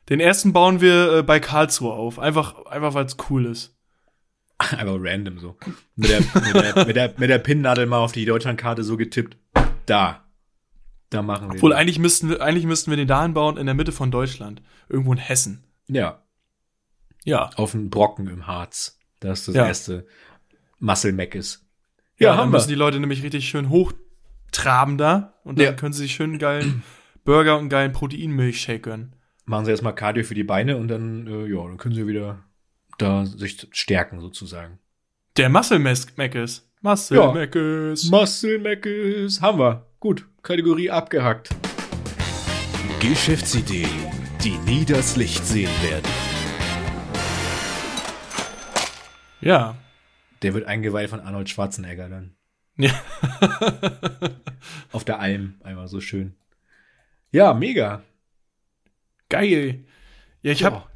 [0.09, 2.19] Den ersten bauen wir äh, bei Karlsruhe auf.
[2.19, 3.75] Einfach, einfach weil es cool ist.
[4.59, 5.57] Einfach random so.
[5.95, 9.37] Mit der, mit der, mit der, mit der Pinnnadel mal auf die Deutschlandkarte so getippt.
[9.85, 10.26] Da.
[11.09, 11.55] Da machen wir.
[11.55, 11.77] Obwohl, den.
[11.79, 14.61] eigentlich müssten wir, eigentlich müssten wir den dahin bauen in der Mitte von Deutschland.
[14.89, 15.63] Irgendwo in Hessen.
[15.87, 16.21] Ja.
[17.23, 17.49] Ja.
[17.55, 18.99] Auf einen Brocken im Harz.
[19.19, 19.65] Das ist das Ja.
[19.67, 20.07] erste
[20.79, 21.65] Muscle Mac ist.
[22.17, 22.75] Ja, Ja, dann haben müssen wir.
[22.75, 25.33] die Leute nämlich richtig schön hochtraben da.
[25.43, 25.73] Und dann Ja.
[25.73, 26.83] können sie sich schön einen geilen
[27.23, 29.15] Burger und einen geilen Proteinmilchshake gönnen.
[29.45, 32.43] Machen sie erstmal Cardio für die Beine und dann, äh, ja, dann können sie wieder
[32.97, 34.79] da sich stärken sozusagen.
[35.37, 36.69] Der Muscle Meckes.
[36.81, 37.31] Muscle Ja.
[37.31, 38.09] Meckes.
[38.09, 39.85] Muscle Mac ist, haben wir.
[39.99, 41.49] Gut, Kategorie abgehackt.
[43.01, 43.89] Geschäftsideen,
[44.41, 46.09] die nie das Licht sehen werden.
[49.41, 49.77] Ja.
[50.41, 52.37] Der wird eingeweiht von Arnold Schwarzenegger dann.
[52.77, 52.93] Ja.
[54.93, 56.37] Auf der Alm, einmal so schön.
[57.33, 58.03] Ja, mega.
[59.27, 59.83] Geil.
[60.43, 60.89] Ja, ich hab.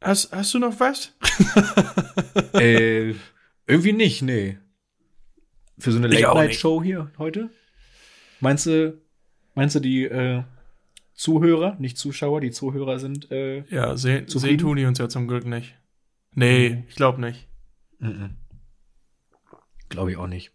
[0.00, 1.12] Hast, hast du noch was?
[2.54, 3.12] äh,
[3.66, 4.56] irgendwie nicht, nee.
[5.80, 7.50] Für so eine Late-Night-Show hier heute?
[8.42, 9.00] Meinst du,
[9.54, 10.42] meinst du die äh,
[11.14, 15.28] Zuhörer, nicht Zuschauer, die Zuhörer sind, äh, Ja, sehen, sehen tun die uns ja zum
[15.28, 15.76] Glück nicht.
[16.34, 17.46] Nee, ich glaube nicht.
[19.88, 20.50] glaube ich auch nicht.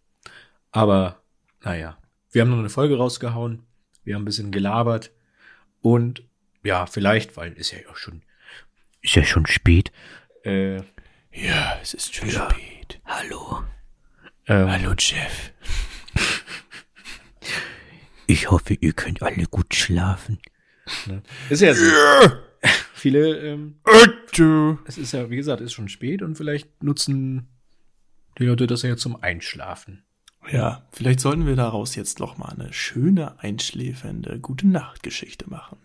[0.72, 1.22] Aber,
[1.64, 1.98] naja.
[2.32, 3.64] Wir haben noch eine Folge rausgehauen.
[4.04, 5.12] Wir haben ein bisschen gelabert.
[5.82, 6.24] Und,
[6.64, 8.22] ja, vielleicht, weil ist ja auch schon,
[9.02, 9.94] Ist ja schon spät.
[10.44, 10.78] äh,
[11.32, 13.00] Ja, es ist schon spät.
[13.06, 13.64] Hallo.
[14.48, 15.54] ähm, Hallo, Jeff.
[18.28, 20.40] Ich hoffe, ihr könnt alle gut schlafen.
[21.50, 21.84] ist ja so.
[22.94, 23.80] Viele, ähm,
[24.86, 27.48] es ist ja, wie gesagt, ist schon spät und vielleicht nutzen
[28.38, 30.04] die Leute das ja jetzt zum Einschlafen.
[30.52, 35.78] Ja, vielleicht sollten wir daraus jetzt noch mal eine schöne, einschläfernde gute Nachtgeschichte machen.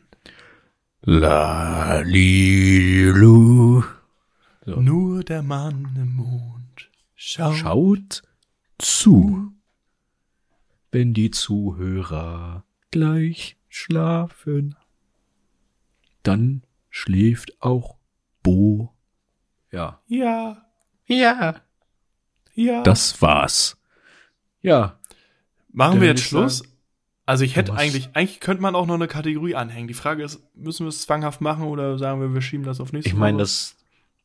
[1.02, 2.52] Lalilu.
[4.64, 4.80] So.
[4.80, 7.56] Nur der Mann im Mond schaut.
[7.56, 8.22] Schaut
[8.78, 9.52] zu,
[10.92, 14.76] wenn die Zuhörer gleich schlafen.
[16.22, 17.96] Dann schläft auch
[18.42, 18.92] Bo.
[19.72, 20.00] Ja.
[20.06, 20.66] Ja,
[21.06, 21.56] Ja.
[22.54, 22.82] ja.
[22.82, 23.76] Das war's.
[24.60, 24.98] Ja.
[25.72, 26.58] Machen Dann wir jetzt Schluss?
[26.58, 26.68] sagen-
[27.24, 29.88] also ich hätte eigentlich, eigentlich könnte man auch noch eine Kategorie anhängen.
[29.88, 32.92] Die Frage ist, müssen wir es zwanghaft machen oder sagen wir, wir schieben das auf
[32.92, 33.76] nächste Ich meine, das,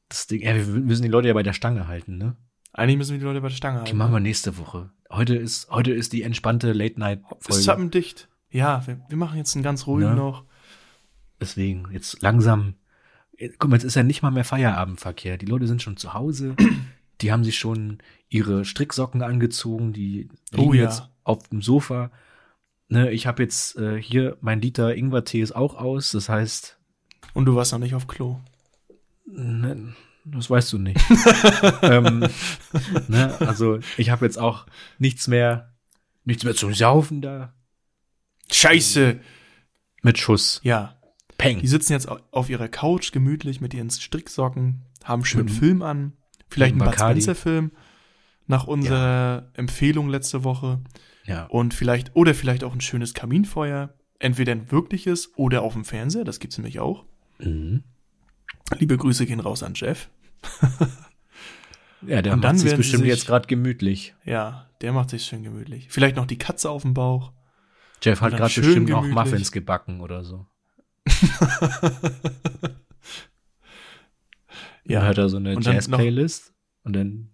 [0.10, 2.36] das Ding, ja, wir müssen die Leute ja bei der Stange halten, ne?
[2.74, 3.98] Eigentlich müssen wir die Leute bei der Stange Die halten.
[3.98, 4.90] machen wir nächste Woche.
[5.12, 7.64] Heute ist, heute ist die entspannte Ist Late-Night-Folge.
[7.64, 8.28] zappendicht.
[8.52, 10.16] Ja, wir, wir machen jetzt einen ganz ruhigen Ne?
[10.16, 10.44] noch.
[11.40, 12.76] Deswegen, jetzt langsam.
[13.60, 15.38] Guck mal, jetzt ist ja nicht mal mehr Feierabendverkehr.
[15.38, 16.56] Die Leute sind schon zu Hause.
[17.22, 17.98] Die haben sich schon
[18.30, 19.92] ihre Stricksocken angezogen.
[19.94, 20.84] Die liegen Oh ja.
[20.84, 22.12] jetzt auf dem Sofa.
[22.90, 26.12] Ne, ich habe jetzt äh, hier mein Liter Ingwertee ist auch aus.
[26.12, 26.78] Das heißt,
[27.34, 28.40] Und du warst noch nicht auf Klo.
[29.26, 29.94] ne,
[30.32, 31.00] das weißt du nicht.
[31.82, 32.28] ähm,
[33.08, 34.66] ne, also ich habe jetzt auch
[35.00, 35.74] nichts mehr,
[36.24, 37.54] nichts mehr zum Saufen da.
[38.52, 39.20] Scheiße!
[40.04, 40.62] Mit Schuss.
[40.64, 41.00] Ja,
[41.38, 41.60] Peng.
[41.60, 45.82] die sitzen jetzt au- auf ihrer Couch gemütlich mit ihren Stricksocken, haben schön Mit- Film
[45.82, 46.14] an.
[46.50, 46.94] Vielleicht einen Bud.
[46.96, 47.72] Spencer-Film
[48.46, 50.80] nach unserer Empfehlung letzte Woche.
[51.26, 51.46] Ja.
[51.48, 53.94] Und vielleicht, oder vielleicht auch ein schönes Kaminfeuer.
[54.20, 57.06] Entweder ein wirkliches oder auf dem Fernseher, das gibt's nämlich auch.
[57.40, 57.84] Mhm.
[58.80, 60.10] Liebe Grüße gehen raus an Jeff.
[62.06, 64.14] Ja, der Und dann macht sich bestimmt sich- jetzt gerade gemütlich.
[64.24, 65.88] Ja, der macht sich schön gemütlich.
[65.90, 67.32] Vielleicht noch die Katze auf dem Bauch.
[68.04, 69.26] Jeff hat gerade bestimmt noch gemütlich.
[69.26, 70.46] Muffins gebacken oder so.
[74.90, 75.00] Ja.
[75.00, 77.30] Dann hört er so eine Jazz-Playlist und dann.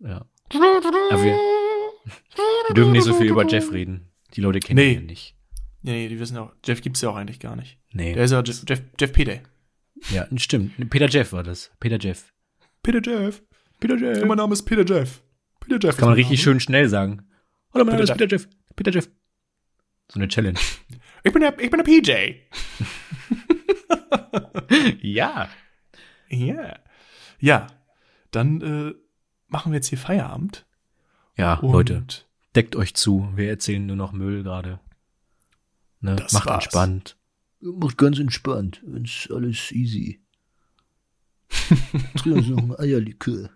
[0.00, 0.26] Ja.
[0.52, 1.32] Aber wir,
[2.68, 4.10] wir dürfen nicht so viel über Jeff reden.
[4.34, 4.92] Die Leute kennen Nee.
[4.92, 5.36] ihn ja nicht.
[5.80, 6.52] Nee, nee, die wissen auch.
[6.66, 7.78] Jeff gibt's ja auch eigentlich gar nicht.
[7.92, 8.12] Nee.
[8.12, 9.38] Der ist ja Jeff, Jeff, Jeff Peter.
[10.10, 10.90] Ja, stimmt.
[10.90, 11.70] Peter Jeff war das.
[11.80, 12.32] Peter Jeff.
[12.82, 13.42] Peter Jeff.
[13.80, 14.24] Peter Jeff.
[14.24, 15.22] Mein Name ist Peter Jeff.
[15.60, 15.96] Peter Jeff.
[15.96, 16.44] Kann man richtig Name.
[16.44, 17.28] schön schnell sagen.
[17.74, 18.48] Hallo, mein Name ist Peter Jeff.
[18.76, 19.08] Peter Jeff.
[20.10, 20.58] So eine Challenge.
[21.24, 22.36] Ich bin der, ich bin der PJ.
[25.02, 25.48] ja.
[26.28, 26.78] Ja.
[27.40, 27.66] Ja.
[28.30, 28.94] Dann äh,
[29.48, 30.64] machen wir jetzt hier Feierabend.
[31.36, 32.04] Ja, Und Leute,
[32.54, 33.28] deckt euch zu.
[33.34, 34.78] Wir erzählen nur noch Müll gerade.
[36.00, 36.14] Ne?
[36.32, 36.64] Macht war's.
[36.64, 37.17] entspannt.
[37.60, 38.82] Macht ganz entspannt.
[39.02, 40.20] Ist alles easy.
[42.16, 43.50] Trinken Sie noch ein Eierlikör.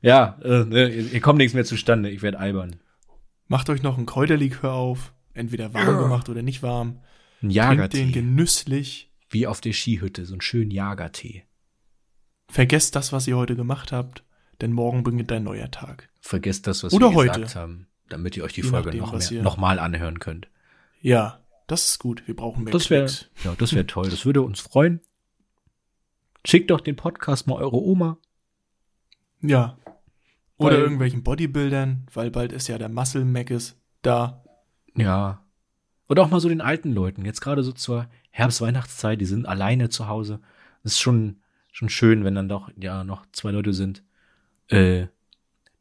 [0.00, 2.10] Ja, äh, ne, ihr, ihr kommt nichts mehr zustande.
[2.10, 2.76] Ich werde albern.
[3.48, 5.12] macht euch noch ein Kräuterlikör auf.
[5.34, 6.88] Entweder warm gemacht oder nicht warm.
[6.88, 6.98] Ein
[7.40, 8.10] Trinkt den Jagertee.
[8.12, 9.12] genüsslich.
[9.28, 10.24] Wie auf der Skihütte.
[10.24, 11.44] So einen schönen Jagertee.
[12.48, 14.24] Vergesst das, was ihr heute gemacht habt,
[14.60, 16.08] denn morgen beginnt ein neuer Tag.
[16.20, 17.40] Vergesst das, was Oder wir heute.
[17.40, 20.48] gesagt haben, damit ihr euch die Je Folge nachdem, noch, mehr, noch mal anhören könnt.
[21.00, 22.22] Ja, das ist gut.
[22.26, 23.30] Wir brauchen mehr Das wäre Klicks.
[23.44, 24.08] ja, das wäre toll.
[24.08, 25.00] Das würde uns freuen.
[26.46, 28.18] Schickt doch den Podcast mal eure Oma.
[29.42, 29.76] Ja.
[30.58, 34.42] Oder Weil- irgendwelchen Bodybuildern, weil bald ist ja der Muscle Macis da.
[34.94, 35.42] Ja.
[36.08, 37.24] Oder auch mal so den alten Leuten.
[37.24, 40.40] Jetzt gerade so zur Herbst-Weihnachtszeit, die sind alleine zu Hause.
[40.82, 41.40] Das ist schon,
[41.72, 44.04] schon schön, wenn dann doch ja noch zwei Leute sind,
[44.68, 45.06] äh,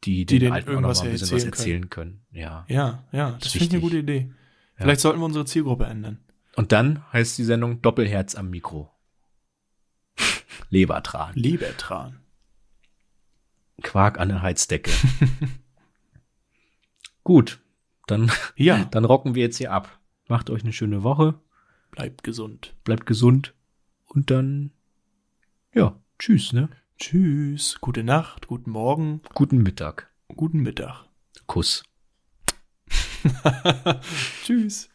[0.04, 2.22] die, Die den denen Alten auch noch irgendwas mal ein bisschen was erzählen erzählen können.
[2.32, 2.66] Ja.
[2.68, 4.32] Ja, ja, das ist finde ich eine gute Idee.
[4.76, 6.20] Vielleicht sollten wir unsere Zielgruppe ändern.
[6.56, 8.92] Und dann heißt die Sendung Doppelherz am Mikro.
[10.70, 11.34] Lebertran.
[11.36, 12.20] Lebertran.
[13.82, 14.92] Quark an der Heizdecke.
[17.24, 17.60] Gut.
[18.08, 20.00] Dann, Ja, dann rocken wir jetzt hier ab.
[20.28, 21.40] Macht euch eine schöne Woche.
[21.92, 22.76] bleibt gesund.
[22.84, 23.54] Bleibt gesund.
[24.08, 24.72] Und dann,
[25.74, 26.70] ja, tschüss, ne?
[26.98, 30.10] Tschüss, gute Nacht, guten Morgen, Guten Mittag.
[30.30, 31.06] guten Mittag.
[31.48, 31.84] Kuss.
[34.44, 34.90] Tschüss.